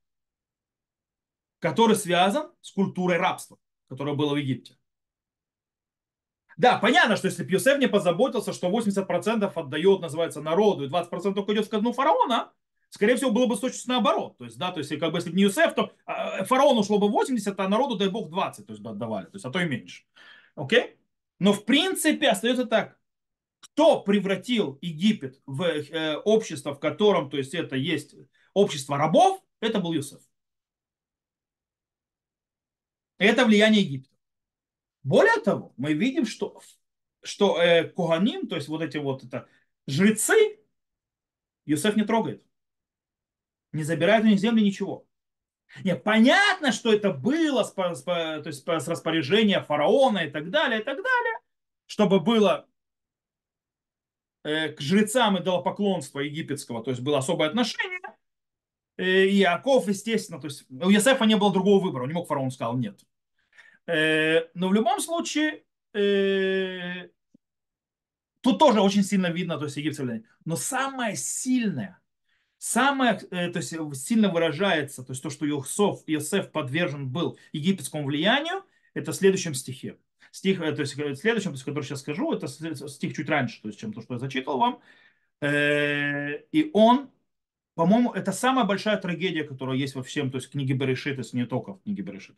который 1.61 1.97
связан 1.97 2.53
с 2.61 2.73
культурой 2.73 3.17
рабства, 3.17 3.59
которая 3.89 4.15
была 4.15 4.35
в 4.35 4.37
Египте. 4.37 4.77
Да, 6.57 6.79
понятно, 6.79 7.17
что 7.17 7.29
если 7.29 7.45
Пьосеф 7.45 7.79
не 7.79 7.89
позаботился, 7.89 8.53
что 8.53 8.69
80% 8.69 9.51
отдает, 9.55 10.01
называется, 10.01 10.43
народу, 10.43 10.85
и 10.85 10.89
20% 10.89 11.33
только 11.33 11.55
идет 11.55 11.67
в 11.67 11.71
казну 11.71 11.93
фараона, 11.93 12.53
Скорее 12.91 13.15
всего, 13.15 13.31
было 13.31 13.47
бы 13.47 13.57
точно 13.57 13.95
наоборот. 13.95 14.37
То 14.37 14.45
есть, 14.45 14.59
да, 14.59 14.73
то 14.73 14.79
есть, 14.79 14.99
как 14.99 15.13
бы, 15.13 15.19
если 15.19 15.31
бы 15.31 15.37
не 15.37 15.45
Юсеф, 15.45 15.75
то 15.75 15.93
э, 16.07 16.45
фараону 16.45 16.81
ушло 16.81 16.99
бы 16.99 17.09
80, 17.09 17.59
а 17.59 17.69
народу, 17.69 17.97
дай 17.97 18.09
бог, 18.09 18.29
20, 18.31 18.67
то 18.67 18.73
есть, 18.73 18.83
бы 18.83 18.91
отдавали, 18.91 19.27
то 19.27 19.37
есть, 19.37 19.45
а 19.45 19.51
то 19.51 19.61
и 19.61 19.65
меньше. 19.65 20.03
Окей? 20.57 20.97
Но, 21.39 21.53
в 21.53 21.65
принципе, 21.65 22.29
остается 22.29 22.67
так. 22.67 22.99
Кто 23.75 24.03
превратил 24.03 24.79
Египет 24.81 25.41
в 25.47 25.63
э, 25.63 26.17
общество, 26.17 26.75
в 26.75 26.81
котором, 26.81 27.31
то 27.31 27.37
есть, 27.37 27.55
это 27.55 27.77
есть 27.77 28.15
общество 28.53 28.97
рабов, 28.97 29.43
это 29.61 29.81
был 29.81 29.93
Юсеф. 29.93 30.21
Это 33.19 33.45
влияние 33.45 33.83
Египта. 33.83 34.15
Более 35.03 35.41
того, 35.41 35.73
мы 35.77 35.95
видим, 35.95 36.27
что, 36.27 36.61
что 37.23 37.61
э, 37.61 37.89
Куганим, 37.89 38.49
то 38.49 38.57
есть 38.57 38.69
вот 38.69 38.83
эти 38.83 38.99
вот 38.99 39.25
это, 39.25 39.49
жрецы, 39.87 40.59
Юсеф 41.65 41.97
не 41.97 42.05
трогает 42.05 42.45
не 43.73 43.83
забирают 43.83 44.25
у 44.25 44.29
них 44.29 44.39
земли 44.39 44.63
ничего. 44.63 45.07
Нет, 45.85 46.03
понятно, 46.03 46.73
что 46.73 46.93
это 46.93 47.13
было 47.13 47.63
с, 47.63 47.73
с, 47.73 48.03
то 48.03 48.43
есть, 48.45 48.67
с 48.67 48.89
распоряжения 48.89 49.61
фараона 49.63 50.19
и 50.19 50.31
так 50.31 50.51
далее, 50.51 50.81
и 50.81 50.83
так 50.85 50.97
далее, 50.97 51.39
чтобы 51.87 52.19
было 52.19 52.67
к 54.43 54.81
жрецам 54.81 55.37
и 55.37 55.45
поклонство 55.45 56.21
египетского, 56.21 56.83
то 56.83 56.91
есть 56.91 57.03
было 57.03 57.19
особое 57.19 57.49
отношение. 57.49 58.01
Э, 58.97 59.27
и 59.27 59.41
Иаков, 59.41 59.89
естественно, 59.89 60.41
то 60.41 60.47
есть 60.47 60.67
у 60.71 60.91
Есефа 60.91 61.25
не 61.25 61.37
было 61.37 61.53
другого 61.53 61.83
выбора, 61.83 62.03
он 62.03 62.09
не 62.09 62.15
мог 62.15 62.29
фараон 62.29 62.51
сказал 62.51 62.77
нет. 62.77 63.01
Э, 63.87 64.49
но 64.55 64.69
в 64.69 64.75
любом 64.75 65.01
случае, 65.01 65.65
э, 65.95 67.09
тут 68.41 68.59
тоже 68.59 68.81
очень 68.81 69.03
сильно 69.03 69.29
видно, 69.29 69.59
то 69.59 69.65
есть 69.65 69.77
египетское 69.77 70.07
влияние. 70.07 70.29
Но 70.45 70.57
самое 70.57 71.17
сильное, 71.17 72.01
Самое, 72.63 73.19
э, 73.31 73.49
то 73.51 73.59
есть 73.59 73.73
э, 73.73 73.79
сильно 73.95 74.29
выражается, 74.29 75.03
то 75.03 75.13
есть 75.13 75.23
то, 75.23 75.31
что 75.31 75.47
Йосеф, 75.47 76.03
Йосеф 76.07 76.53
подвержен 76.53 77.09
был 77.09 77.39
египетскому 77.53 78.05
влиянию, 78.05 78.65
это 78.93 79.13
в 79.13 79.17
следующем 79.17 79.55
стихе. 79.55 79.97
Стих, 80.31 80.61
э, 80.61 80.73
то 80.73 80.81
есть 80.83 80.95
в 80.97 81.17
следующем, 81.17 81.51
то 81.51 81.57
есть, 81.57 81.65
который 81.65 81.85
сейчас 81.85 82.01
скажу, 82.01 82.33
это 82.33 82.47
стих 82.47 83.17
чуть 83.17 83.29
раньше, 83.29 83.61
то 83.63 83.69
есть 83.69 83.81
чем 83.81 83.93
то, 83.93 84.01
что 84.01 84.15
я 84.15 84.21
зачитал 84.21 84.59
вам. 84.59 84.81
И 85.43 86.71
он, 86.75 87.11
по-моему, 87.75 88.13
это 88.13 88.31
самая 88.31 88.65
большая 88.67 88.99
трагедия, 88.99 89.45
которая 89.45 89.77
есть 89.77 89.95
во 89.95 90.03
всем, 90.03 90.31
то 90.31 90.37
есть 90.37 90.51
книге 90.51 90.75
Берешит, 90.75 91.17
если 91.19 91.39
не 91.39 91.47
только 91.47 91.73
в 91.73 91.83
книге 91.83 92.03
Берешит. 92.03 92.37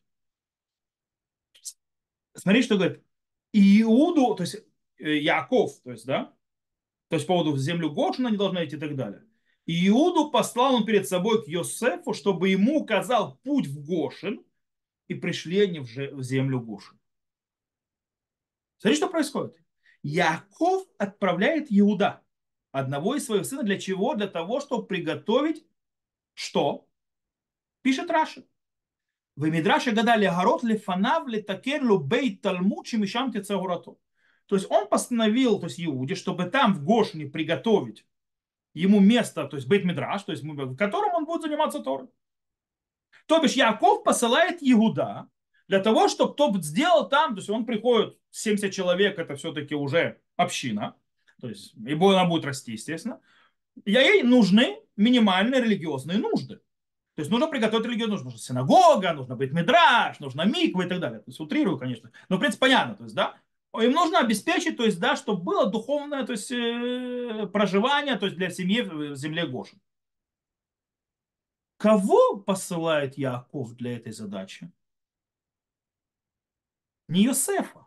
Смотри, 2.34 2.62
что 2.62 2.76
говорит. 2.76 3.02
Иуду, 3.52 4.34
то 4.34 4.44
есть 4.44 4.64
Яков, 4.98 5.78
то 5.82 5.90
есть, 5.90 6.06
да, 6.06 6.32
то 7.08 7.16
есть 7.16 7.26
по 7.26 7.34
поводу 7.34 7.56
землю 7.58 7.90
Гошина 7.90 8.28
не 8.28 8.38
должны 8.38 8.64
идти 8.64 8.76
и 8.76 8.78
так 8.78 8.96
далее. 8.96 9.24
Иуду 9.66 10.30
послал 10.30 10.76
он 10.76 10.86
перед 10.86 11.06
собой 11.06 11.44
к 11.44 11.48
Йосефу, 11.48 12.14
чтобы 12.14 12.48
ему 12.48 12.80
указал 12.80 13.36
путь 13.42 13.66
в 13.66 13.84
Гошин, 13.84 14.42
и 15.08 15.14
пришли 15.14 15.60
они 15.60 15.80
в 15.80 16.22
землю 16.22 16.60
Гошин. 16.60 16.98
Смотри, 18.82 18.96
что 18.96 19.08
происходит. 19.08 19.56
Яков 20.02 20.88
отправляет 20.98 21.68
Иуда, 21.70 22.20
одного 22.72 23.14
из 23.14 23.24
своих 23.24 23.46
сына, 23.46 23.62
для 23.62 23.78
чего? 23.78 24.16
Для 24.16 24.26
того, 24.26 24.58
чтобы 24.58 24.88
приготовить 24.88 25.64
что? 26.34 26.88
Пишет 27.82 28.10
Раши. 28.10 28.44
В 29.36 29.46
Мидраше 29.46 29.92
гадали 29.92 30.26
город 30.26 30.64
лифанав 30.64 31.28
литакен 31.28 31.88
лубей 31.88 32.36
талмуд 32.36 32.84
чимишам 32.84 33.30
тецегурато. 33.30 33.94
То 34.46 34.56
есть 34.56 34.68
он 34.68 34.88
постановил, 34.88 35.60
то 35.60 35.66
есть 35.66 35.80
Иуде, 35.80 36.16
чтобы 36.16 36.46
там 36.46 36.74
в 36.74 36.82
Гошне 36.82 37.26
приготовить 37.26 38.04
ему 38.74 38.98
место, 38.98 39.46
то 39.46 39.54
есть 39.54 39.68
бейт 39.68 39.84
мидраш, 39.84 40.24
то 40.24 40.32
есть 40.32 40.42
в 40.42 40.76
котором 40.76 41.14
он 41.14 41.24
будет 41.24 41.42
заниматься 41.42 41.78
Торой. 41.78 42.08
То 43.26 43.40
бишь 43.40 43.52
Яков 43.52 44.02
посылает 44.02 44.58
Иуда 44.60 45.28
для 45.72 45.80
того, 45.80 46.08
чтобы 46.08 46.34
тот 46.34 46.62
сделал 46.62 47.08
там, 47.08 47.30
то 47.30 47.38
есть 47.38 47.48
он 47.48 47.64
приходит, 47.64 48.18
70 48.30 48.70
человек, 48.74 49.18
это 49.18 49.36
все-таки 49.36 49.74
уже 49.74 50.20
община, 50.36 50.96
то 51.40 51.48
есть 51.48 51.72
и 51.76 51.94
она 51.94 52.26
будет 52.26 52.44
расти, 52.44 52.72
естественно. 52.72 53.20
Ей 53.86 54.22
нужны 54.22 54.80
минимальные 54.96 55.62
религиозные 55.62 56.18
нужды. 56.18 56.56
То 57.14 57.20
есть 57.22 57.30
нужно 57.30 57.46
приготовить 57.46 58.06
нужду. 58.06 58.26
Нужна 58.26 58.38
синагога, 58.38 59.14
нужно 59.14 59.34
быть 59.34 59.52
медраж, 59.52 60.20
нужно 60.20 60.42
миква 60.42 60.82
и 60.82 60.88
так 60.90 61.00
далее. 61.00 61.20
То 61.20 61.30
есть 61.30 61.40
утрирую, 61.40 61.78
конечно. 61.78 62.10
Но, 62.28 62.36
в 62.36 62.40
принципе, 62.40 62.60
понятно. 62.60 62.94
То 62.94 63.04
есть, 63.04 63.14
да, 63.14 63.36
им 63.80 63.92
нужно 63.92 64.18
обеспечить, 64.18 64.76
то 64.76 64.84
есть, 64.84 65.00
да, 65.00 65.16
чтобы 65.16 65.42
было 65.42 65.70
духовное 65.70 66.26
то 66.26 66.32
есть, 66.32 66.52
э, 66.52 67.48
проживание 67.50 68.16
то 68.16 68.26
есть, 68.26 68.36
для 68.36 68.50
семьи 68.50 68.82
в 68.82 69.16
земле 69.16 69.46
Гошин. 69.46 69.80
Кого 71.78 72.36
посылает 72.36 73.16
Яков 73.16 73.74
для 73.74 73.96
этой 73.96 74.12
задачи? 74.12 74.70
Не 77.12 77.24
Йосефа. 77.24 77.80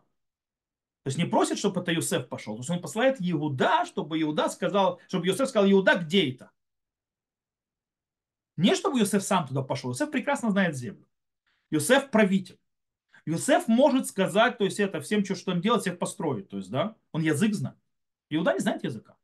То 1.02 1.08
есть 1.08 1.18
не 1.18 1.24
просит, 1.24 1.58
чтобы 1.58 1.80
это 1.80 1.90
Юсеф 1.90 2.28
пошел. 2.28 2.54
То 2.54 2.60
есть 2.60 2.70
он 2.70 2.80
посылает 2.80 3.16
Иуда, 3.18 3.84
чтобы 3.84 4.22
Иуда 4.22 4.48
сказал, 4.48 5.00
чтобы 5.08 5.26
Юсеф 5.26 5.48
сказал, 5.48 5.68
Иуда, 5.68 5.96
где 5.96 6.30
это? 6.30 6.52
Не 8.56 8.76
чтобы 8.76 9.00
Юсеф 9.00 9.24
сам 9.24 9.48
туда 9.48 9.62
пошел. 9.62 9.90
Юсеф 9.90 10.12
прекрасно 10.12 10.52
знает 10.52 10.76
землю. 10.76 11.08
Юсеф 11.70 12.10
правитель. 12.10 12.60
Юсеф 13.24 13.66
может 13.66 14.06
сказать, 14.06 14.58
то 14.58 14.64
есть 14.64 14.78
это 14.78 15.00
всем, 15.00 15.24
что, 15.24 15.34
что 15.34 15.50
им 15.50 15.60
делать, 15.60 15.80
всех 15.82 15.98
построить. 15.98 16.48
То 16.48 16.58
есть, 16.58 16.70
да, 16.70 16.94
он 17.10 17.22
язык 17.22 17.52
знает. 17.52 17.78
Иуда 18.30 18.52
не 18.52 18.60
знает 18.60 18.84
языка. 18.84 19.16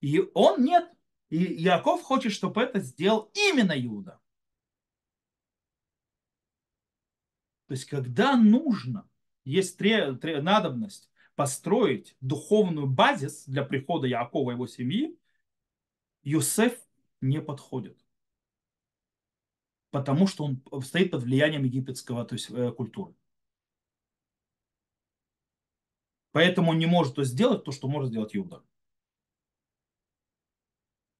И 0.00 0.26
он 0.32 0.64
нет. 0.64 0.90
И 1.28 1.36
Яков 1.36 2.00
хочет, 2.02 2.32
чтобы 2.32 2.62
это 2.62 2.80
сделал 2.80 3.30
именно 3.34 3.74
Иуда. 3.78 4.21
То 7.72 7.74
есть, 7.74 7.86
когда 7.86 8.36
нужно, 8.36 9.08
есть 9.46 9.78
тре, 9.78 10.12
тре, 10.16 10.42
надобность 10.42 11.10
построить 11.36 12.14
духовную 12.20 12.86
базис 12.86 13.46
для 13.46 13.64
прихода 13.64 14.06
Якова 14.06 14.50
и 14.50 14.54
его 14.54 14.66
семьи, 14.66 15.18
Юсеф 16.22 16.78
не 17.22 17.40
подходит. 17.40 17.98
Потому 19.88 20.26
что 20.26 20.44
он 20.44 20.82
стоит 20.82 21.12
под 21.12 21.22
влиянием 21.22 21.64
египетского 21.64 22.26
то 22.26 22.34
есть, 22.34 22.50
э, 22.50 22.72
культуры. 22.72 23.14
Поэтому 26.32 26.72
он 26.72 26.78
не 26.78 26.84
может 26.84 27.14
то 27.14 27.24
сделать 27.24 27.64
то, 27.64 27.72
что 27.72 27.88
может 27.88 28.10
сделать 28.10 28.36
Иуда. 28.36 28.62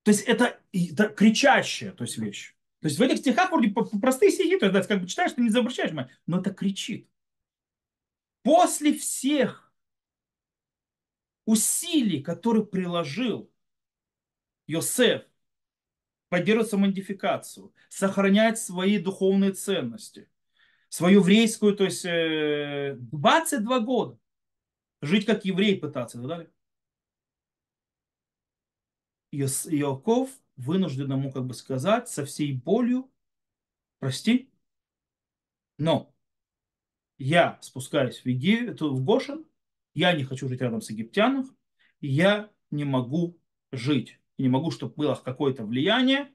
То 0.03 0.11
есть 0.11 0.25
это, 0.25 0.61
это 0.71 1.09
кричащая 1.09 1.93
то 1.93 2.05
есть, 2.05 2.19
вещь. 2.19 2.55
То 2.83 2.89
есть 2.89 2.99
в 2.99 3.03
этих 3.03 3.19
стихах 3.19 3.53
вроде 3.53 3.73
простые 4.01 4.33
стихи, 4.33 4.59
то 4.59 4.67
есть 4.67 4.89
как 4.89 5.01
бы 5.01 5.07
читаешь, 5.07 5.31
ты 5.33 5.41
не 5.41 5.57
обращаешь 5.57 5.91
внимания, 5.91 6.11
но 6.27 6.41
это 6.41 6.53
кричит. 6.53 7.09
После 8.43 8.93
всех 8.93 9.73
усилий, 11.45 12.21
которые 12.25 12.67
приложил 12.67 13.49
Йосеф 14.67 15.23
поддерживать 16.29 16.71
самоидентификацию, 16.71 17.73
сохранять 17.89 18.59
свои 18.59 18.99
духовные 18.99 19.53
ценности, 19.53 20.29
свою 20.89 21.21
еврейскую, 21.21 21.77
то 21.77 21.85
есть 21.85 22.03
22 22.03 23.77
э, 23.77 23.81
года, 23.81 24.19
жить 25.03 25.25
как 25.25 25.45
еврей 25.45 25.79
пытаться, 25.79 26.19
и 26.19 26.21
так 26.21 26.29
далее. 26.29 26.51
Иаков 29.31 30.31
вынужден 30.57 31.11
ему 31.11 31.33
как 31.33 31.47
бы 31.47 31.55
сказать 31.55 32.09
со 32.09 32.25
всей 32.25 32.53
болью, 32.53 33.11
прости, 33.99 34.51
но 35.79 36.15
я 37.19 37.59
спускаюсь 37.63 38.21
в, 38.21 38.27
Еги... 38.27 38.71
в 38.71 39.05
Гошин, 39.05 39.45
я 39.95 40.13
не 40.13 40.25
хочу 40.25 40.49
жить 40.49 40.61
рядом 40.61 40.81
с 40.81 40.91
египтянами, 40.91 41.47
я 42.01 42.51
не 42.71 42.85
могу 42.85 43.39
жить. 43.71 44.19
Не 44.39 44.49
могу, 44.49 44.71
чтобы 44.71 44.95
было 44.95 45.15
какое-то 45.15 45.65
влияние 45.65 46.33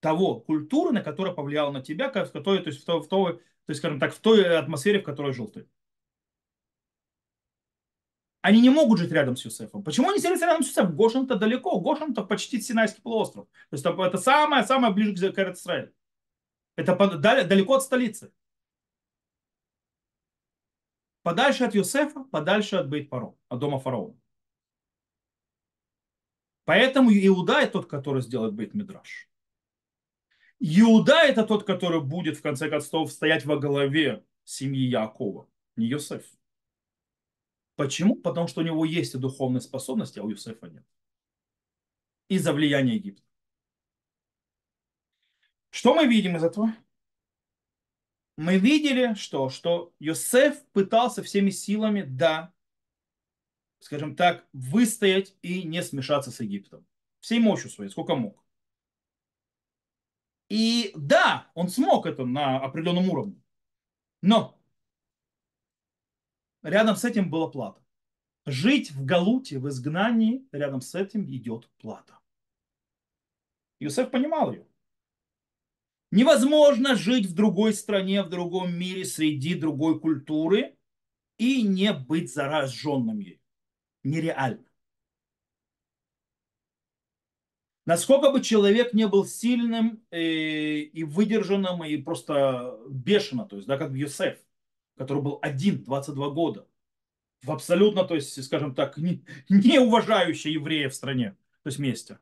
того 0.00 0.40
культуры, 0.40 0.92
на 0.92 1.02
которая 1.02 1.34
повлияла 1.34 1.70
на 1.70 1.82
тебя, 1.82 2.08
в 2.08 2.32
которой, 2.32 2.60
то 2.60 2.68
есть 2.70 2.82
в 2.82 2.84
той, 2.84 3.02
в 3.02 3.08
той, 3.08 3.36
то 3.36 3.42
есть, 3.68 3.78
скажем 3.78 4.00
так, 4.00 4.14
в 4.14 4.20
той 4.20 4.58
атмосфере, 4.58 5.00
в 5.00 5.04
которой 5.04 5.32
жил 5.32 5.48
ты. 5.48 5.68
Они 8.42 8.60
не 8.60 8.70
могут 8.70 8.98
жить 8.98 9.12
рядом 9.12 9.36
с 9.36 9.44
Юсефом. 9.44 9.84
Почему 9.84 10.10
они 10.10 10.18
селятся 10.18 10.46
рядом 10.46 10.64
с 10.64 10.66
Юсефом? 10.66 10.96
Гошин-то 10.96 11.36
далеко. 11.36 11.80
Гошин-то 11.80 12.24
почти 12.24 12.60
Синайский 12.60 13.00
полуостров. 13.00 13.46
То 13.70 13.76
есть 13.76 13.86
это 13.86 14.18
самое-самое 14.18 14.92
ближе 14.92 15.12
к 15.14 15.38
Израилю. 15.38 15.94
Это 16.74 16.96
далеко 17.18 17.74
от 17.74 17.84
столицы. 17.84 18.32
Подальше 21.22 21.64
от 21.64 21.74
Юсефа, 21.74 22.24
подальше 22.24 22.76
от 22.76 22.88
Бейт-Паро, 22.88 23.36
от 23.48 23.58
дома 23.60 23.78
фараона. 23.78 24.18
Поэтому 26.64 27.10
Иуда 27.12 27.60
это 27.60 27.74
тот, 27.74 27.86
который 27.86 28.22
сделает 28.22 28.54
бейт 28.54 28.74
мидраш. 28.74 29.28
Иуда 30.58 31.22
это 31.22 31.44
тот, 31.44 31.64
который 31.64 32.00
будет 32.00 32.38
в 32.38 32.42
конце 32.42 32.68
концов 32.68 33.12
стоять 33.12 33.44
во 33.44 33.56
главе 33.56 34.24
семьи 34.44 34.88
Якова, 34.88 35.48
не 35.76 35.86
Йосеф. 35.86 36.24
Почему? 37.82 38.14
Потому 38.14 38.46
что 38.46 38.60
у 38.60 38.64
него 38.64 38.84
есть 38.84 39.12
и 39.16 39.18
духовные 39.18 39.60
способности, 39.60 40.20
а 40.20 40.22
у 40.22 40.30
Юсефа 40.30 40.68
нет. 40.68 40.86
Из-за 42.28 42.52
влияния 42.52 42.94
Египта. 42.94 43.24
Что 45.70 45.92
мы 45.92 46.06
видим 46.06 46.36
из 46.36 46.44
этого? 46.44 46.72
Мы 48.36 48.58
видели, 48.58 49.14
что, 49.14 49.48
что 49.48 49.92
Йосеф 49.98 50.64
пытался 50.66 51.24
всеми 51.24 51.50
силами, 51.50 52.02
да, 52.02 52.54
скажем 53.80 54.14
так, 54.14 54.46
выстоять 54.52 55.36
и 55.42 55.64
не 55.64 55.82
смешаться 55.82 56.30
с 56.30 56.38
Египтом. 56.38 56.86
Всей 57.18 57.40
мощью 57.40 57.68
своей, 57.68 57.90
сколько 57.90 58.14
мог. 58.14 58.44
И 60.48 60.92
да, 60.94 61.50
он 61.54 61.68
смог 61.68 62.06
это 62.06 62.24
на 62.26 62.60
определенном 62.60 63.10
уровне. 63.10 63.42
Но 64.20 64.61
рядом 66.62 66.96
с 66.96 67.04
этим 67.04 67.30
была 67.30 67.48
плата. 67.48 67.80
Жить 68.46 68.90
в 68.90 69.04
Галуте, 69.04 69.58
в 69.58 69.68
изгнании, 69.68 70.46
рядом 70.52 70.80
с 70.80 70.94
этим 70.94 71.24
идет 71.30 71.70
плата. 71.78 72.18
Иосиф 73.78 74.10
понимал 74.10 74.52
ее. 74.52 74.66
Невозможно 76.10 76.94
жить 76.94 77.26
в 77.26 77.34
другой 77.34 77.72
стране, 77.72 78.22
в 78.22 78.28
другом 78.28 78.76
мире, 78.76 79.04
среди 79.04 79.54
другой 79.54 79.98
культуры 79.98 80.76
и 81.38 81.62
не 81.62 81.92
быть 81.92 82.32
зараженным 82.32 83.18
ей 83.18 83.42
нереально. 84.04 84.64
Насколько 87.84 88.30
бы 88.30 88.40
человек 88.40 88.94
не 88.94 89.08
был 89.08 89.24
сильным 89.24 90.04
и, 90.12 90.16
э, 90.16 90.80
и 90.82 91.02
выдержанным, 91.02 91.82
и 91.82 91.96
просто 91.96 92.78
бешено, 92.88 93.44
то 93.44 93.56
есть, 93.56 93.66
да, 93.66 93.76
как 93.76 93.92
Йосеф, 93.92 94.38
который 94.96 95.22
был 95.22 95.38
один, 95.42 95.84
22 95.84 96.30
года, 96.30 96.66
в 97.42 97.50
абсолютно, 97.50 98.04
то 98.04 98.14
есть, 98.14 98.42
скажем 98.44 98.74
так, 98.74 98.96
не, 98.96 99.24
не 99.48 99.78
уважающий 99.78 100.52
евреев 100.52 100.92
в 100.92 100.96
стране, 100.96 101.36
то 101.62 101.68
есть 101.68 101.78
месте. 101.78 102.18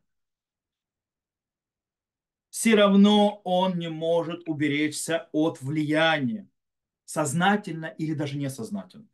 Все 2.50 2.74
равно 2.74 3.40
он 3.44 3.78
не 3.78 3.88
может 3.88 4.48
уберечься 4.48 5.28
от 5.32 5.60
влияния, 5.62 6.48
сознательно 7.04 7.86
или 7.86 8.14
даже 8.14 8.36
несознательно. 8.36 9.08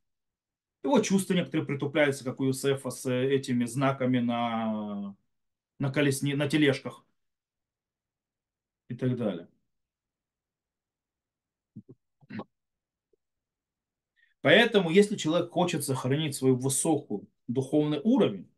Его 0.83 1.01
чувства 1.01 1.35
некоторые 1.35 1.67
притупляются, 1.67 2.25
как 2.25 2.41
у 2.41 2.45
Юсефа, 2.45 2.91
с 2.91 3.11
этими 3.11 3.65
знаками 3.65 4.21
на, 4.21 5.17
на, 5.79 5.93
колесне, 5.93 6.37
на 6.37 6.49
тележках 6.49 7.05
и 8.89 8.95
так 8.95 9.17
далее. 9.17 9.49
Поэтому, 14.47 14.91
если 14.91 15.17
человек 15.17 15.51
хочет 15.51 15.85
сохранить 15.85 16.37
свой 16.37 16.53
высокий 16.53 17.29
духовный 17.49 18.01
уровень 18.05 18.49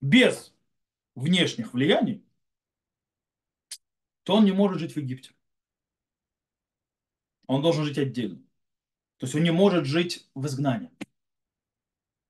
без 0.00 0.52
внешних 1.14 1.74
влияний, 1.74 2.24
то 4.24 4.34
он 4.34 4.44
не 4.44 4.50
может 4.50 4.80
жить 4.80 4.94
в 4.94 4.96
Египте. 4.96 5.30
Он 7.46 7.62
должен 7.62 7.84
жить 7.84 7.98
отдельно. 7.98 8.42
То 9.18 9.26
есть 9.26 9.36
он 9.36 9.44
не 9.44 9.52
может 9.52 9.84
жить 9.84 10.28
в 10.34 10.44
изгнании. 10.46 10.90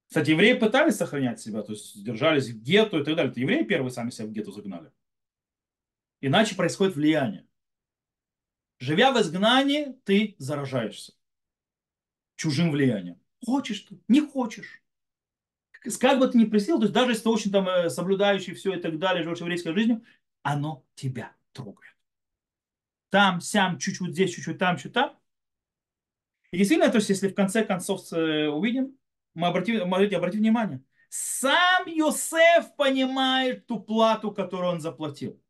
Кстати, 0.09 0.33
евреи 0.33 0.53
пытались 0.53 0.97
сохранять 0.97 1.41
себя, 1.41 1.63
то 1.63 1.73
есть 1.73 2.05
держались 2.05 2.51
в 2.51 2.63
гетто 2.63 2.99
и 2.99 3.05
так 3.05 3.17
далее. 3.17 3.31
Это 3.31 3.41
евреи 3.41 3.63
первые 3.63 3.91
сами 3.91 4.11
себя 4.11 4.27
в 4.27 4.33
гетто 4.33 4.53
загнали. 4.53 4.93
Иначе 6.21 6.57
происходит 6.57 6.95
влияние. 6.95 7.49
Живя 8.81 9.13
в 9.13 9.19
изгнании, 9.19 9.99
ты 10.05 10.37
заражаешься 10.37 11.18
чужим 12.39 12.71
влиянием. 12.71 13.21
Хочешь 13.45 13.81
ты, 13.81 14.01
не 14.09 14.21
хочешь. 14.21 14.83
Как 16.01 16.19
бы 16.19 16.29
ты 16.29 16.39
ни 16.39 16.45
просил, 16.45 16.79
то 16.79 16.85
есть 16.85 16.95
даже 16.95 17.11
если 17.11 17.25
ты 17.25 17.29
очень 17.29 17.53
там 17.53 17.69
э, 17.69 17.91
соблюдающий 17.91 18.55
все 18.55 18.75
и 18.75 18.81
так 18.81 18.99
далее, 18.99 19.23
живешь 19.23 19.41
еврейской 19.41 19.75
жизнью, 19.75 20.03
оно 20.43 20.85
тебя 20.95 21.37
трогает. 21.53 21.95
Там, 23.11 23.41
сям, 23.41 23.79
чуть-чуть 23.79 24.13
здесь, 24.13 24.35
чуть-чуть 24.35 24.59
там, 24.59 24.77
чуть 24.77 24.93
там. 24.93 25.19
И 26.51 26.59
действительно, 26.59 26.91
то 26.91 26.99
есть 26.99 27.09
если 27.11 27.29
в 27.29 27.35
конце 27.35 27.65
концов 27.65 28.13
э, 28.13 28.49
увидим, 28.49 28.97
мы 29.35 29.49
обратим, 29.49 29.81
смотрите, 29.81 30.17
обратите 30.17 30.41
внимание, 30.41 30.83
сам 31.09 31.87
Йосеф 31.87 32.75
понимает 32.77 33.67
ту 33.67 33.81
плату, 33.81 34.33
которую 34.33 34.73
он 34.73 34.81
заплатил. 34.81 35.41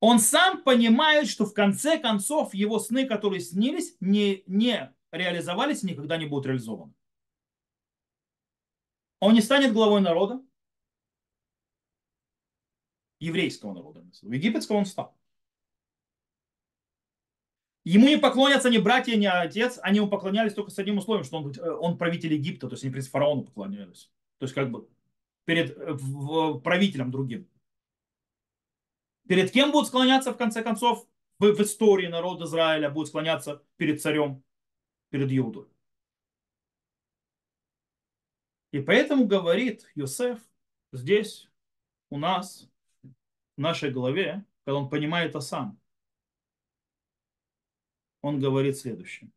Он 0.00 0.18
сам 0.18 0.62
понимает, 0.62 1.28
что 1.28 1.44
в 1.44 1.52
конце 1.52 1.98
концов 1.98 2.54
его 2.54 2.78
сны, 2.78 3.06
которые 3.06 3.40
снились, 3.40 3.96
не, 4.00 4.42
не 4.46 4.94
реализовались 5.12 5.82
и 5.82 5.86
никогда 5.86 6.16
не 6.16 6.26
будут 6.26 6.46
реализованы. 6.46 6.94
Он 9.20 9.34
не 9.34 9.42
станет 9.42 9.74
главой 9.74 10.00
народа, 10.00 10.42
еврейского 13.20 13.74
народа. 13.74 14.02
Египетского 14.22 14.78
он 14.78 14.86
стал. 14.86 15.14
Ему 17.84 18.08
не 18.08 18.18
поклонятся 18.18 18.70
ни 18.70 18.78
братья, 18.78 19.16
ни 19.16 19.26
отец, 19.26 19.78
они 19.82 19.98
ему 19.98 20.08
поклонялись 20.08 20.54
только 20.54 20.70
с 20.70 20.78
одним 20.78 20.98
условием, 20.98 21.24
что 21.24 21.38
он, 21.38 21.50
э, 21.50 21.70
он 21.70 21.96
правитель 21.96 22.34
Египта, 22.34 22.68
то 22.68 22.74
есть 22.74 22.84
они 22.84 22.92
перед 22.92 23.06
фараону 23.06 23.44
поклонялись. 23.44 24.10
То 24.38 24.44
есть 24.44 24.54
как 24.54 24.70
бы 24.70 24.88
перед 25.44 25.76
э, 25.76 25.96
правителем 26.62 27.10
другим. 27.10 27.48
Перед 29.30 29.52
кем 29.52 29.70
будут 29.70 29.86
склоняться 29.86 30.32
в 30.32 30.36
конце 30.36 30.60
концов 30.60 31.06
в, 31.38 31.44
в 31.44 31.60
истории 31.62 32.08
народа 32.08 32.46
Израиля? 32.46 32.90
Будут 32.90 33.10
склоняться 33.10 33.64
перед 33.76 34.02
царем, 34.02 34.42
перед 35.10 35.30
Иудой. 35.30 35.68
И 38.72 38.80
поэтому 38.80 39.28
говорит 39.28 39.88
Йосеф 39.94 40.40
здесь, 40.92 41.48
у 42.08 42.18
нас, 42.18 42.68
в 43.56 43.60
нашей 43.60 43.92
голове, 43.92 44.44
когда 44.64 44.80
он 44.80 44.90
понимает 44.90 45.30
это 45.30 45.38
сам, 45.38 45.80
он 48.22 48.40
говорит 48.40 48.78
следующее. 48.78 49.30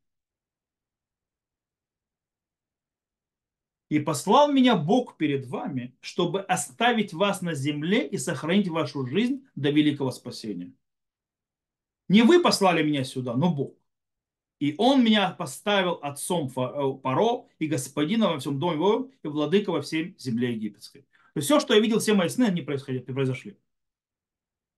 И 3.94 4.00
послал 4.00 4.52
меня 4.52 4.76
Бог 4.76 5.18
перед 5.18 5.46
вами, 5.46 5.96
чтобы 6.02 6.42
оставить 6.42 7.14
вас 7.14 7.44
на 7.44 7.54
земле 7.54 8.08
и 8.08 8.18
сохранить 8.18 8.68
вашу 8.68 9.06
жизнь 9.06 9.46
до 9.54 9.70
великого 9.70 10.10
спасения. 10.10 10.74
Не 12.08 12.24
вы 12.24 12.42
послали 12.42 12.82
меня 12.82 13.04
сюда, 13.04 13.36
но 13.36 13.54
Бог. 13.54 13.76
И 14.58 14.74
он 14.80 15.04
меня 15.04 15.30
поставил 15.30 16.00
отцом 16.02 16.48
э, 16.48 16.94
Паро 17.04 17.46
и 17.60 17.68
господином 17.68 18.32
во 18.32 18.40
всем 18.40 18.60
доме 18.60 18.78
его 18.78 19.12
и 19.22 19.28
владыка 19.28 19.72
во 19.72 19.84
всей 19.84 20.16
земле 20.18 20.54
египетской. 20.54 21.02
То 21.02 21.38
есть 21.38 21.46
все, 21.46 21.60
что 21.60 21.76
я 21.76 21.80
видел, 21.80 22.00
все 22.00 22.16
мои 22.16 22.30
сны, 22.30 22.46
они 22.46 22.64
происходили, 22.64 23.04
произошли. 23.04 23.60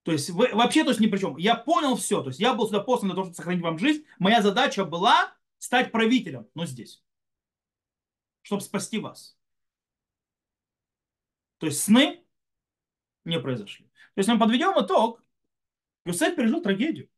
То 0.03 0.11
есть 0.11 0.29
вы, 0.29 0.49
вообще 0.51 0.83
то 0.83 0.89
есть 0.89 0.99
ни 0.99 1.07
при 1.07 1.19
чем. 1.19 1.37
Я 1.37 1.55
понял 1.55 1.95
все. 1.95 2.21
То 2.21 2.31
есть 2.31 2.41
я 2.41 2.53
был 2.53 2.65
сюда 2.67 2.81
послан 2.81 3.11
для 3.11 3.15
того, 3.15 3.27
чтобы 3.27 3.37
сохранить 3.37 3.63
вам 3.63 3.79
жизнь. 3.79 4.03
Моя 4.19 4.41
задача 4.41 4.83
была 4.83 5.33
стать 5.57 5.93
правителем, 5.93 6.49
но 6.53 6.65
здесь. 6.65 7.04
Чтобы 8.45 8.61
спасти 8.61 8.99
вас. 8.99 9.35
То 11.57 11.65
есть 11.65 11.81
сны 11.81 12.23
не 13.23 13.39
произошли. 13.39 13.87
То 14.13 14.19
есть 14.19 14.29
мы 14.29 14.37
подведем 14.37 14.73
итог. 14.79 15.23
Юсеф 16.05 16.35
пережил 16.35 16.61
трагедию. 16.61 17.09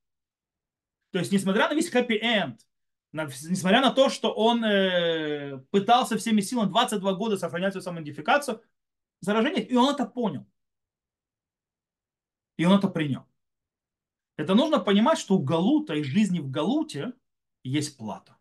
То 1.11 1.19
есть 1.19 1.33
несмотря 1.33 1.67
на 1.67 1.73
весь 1.73 1.89
хэппи-энд, 1.89 2.65
несмотря 3.11 3.81
на 3.81 3.91
то, 3.91 4.07
что 4.07 4.33
он 4.33 4.63
э, 4.63 5.57
пытался 5.69 6.17
всеми 6.17 6.39
силами 6.39 6.69
22 6.69 7.13
года 7.15 7.35
сохранять 7.35 7.73
свою 7.73 7.83
самоидентификацию, 7.83 8.63
заражение, 9.19 9.67
и 9.67 9.75
он 9.75 9.93
это 9.93 10.05
понял. 10.05 10.47
И 12.55 12.63
он 12.63 12.79
это 12.79 12.87
принял. 12.87 13.27
Это 14.37 14.55
нужно 14.55 14.79
понимать, 14.79 15.17
что 15.17 15.35
у 15.35 15.43
Галута 15.43 15.93
и 15.95 16.03
жизни 16.03 16.39
в 16.39 16.49
Галуте 16.49 17.11
есть 17.65 17.97
плата. 17.97 18.36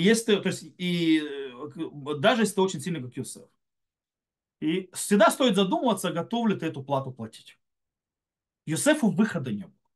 И 0.00 0.02
если 0.02 0.36
то 0.36 0.48
есть, 0.48 0.64
и 0.78 1.20
э, 1.20 2.14
даже 2.20 2.42
если 2.42 2.54
ты 2.54 2.60
очень 2.62 2.80
сильный, 2.80 3.02
как 3.02 3.14
Юсеф. 3.18 3.50
И 4.60 4.88
всегда 4.94 5.30
стоит 5.30 5.56
задумываться, 5.56 6.10
готов 6.10 6.48
ли 6.48 6.58
ты 6.58 6.64
эту 6.64 6.82
плату 6.82 7.12
платить. 7.12 7.58
Юсефу 8.64 9.10
выхода 9.10 9.52
не 9.52 9.64
было. 9.64 9.90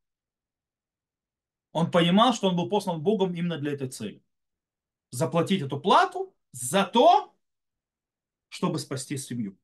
Он 1.71 1.89
понимал, 1.89 2.35
что 2.35 2.49
он 2.49 2.55
был 2.55 2.69
послан 2.69 3.01
Богом 3.01 3.33
именно 3.33 3.57
для 3.57 3.73
этой 3.73 3.89
цели. 3.89 4.23
Заплатить 5.09 5.63
эту 5.63 5.79
плату 5.79 6.35
за 6.51 6.85
то, 6.85 7.35
чтобы 8.49 8.77
спасти 8.77 9.17
семью. 9.17 9.57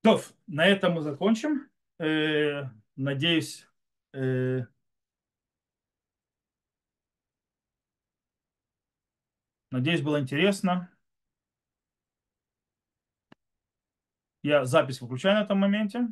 То, 0.00 0.22
на 0.46 0.64
этом 0.64 0.94
мы 0.94 1.02
закончим. 1.02 1.68
Э, 1.98 2.70
надеюсь, 2.96 3.68
надеюсь, 9.70 10.02
было 10.02 10.20
интересно. 10.20 10.90
Я 14.42 14.64
запись 14.64 15.00
выключаю 15.00 15.36
на 15.36 15.42
этом 15.44 15.58
моменте. 15.58 16.08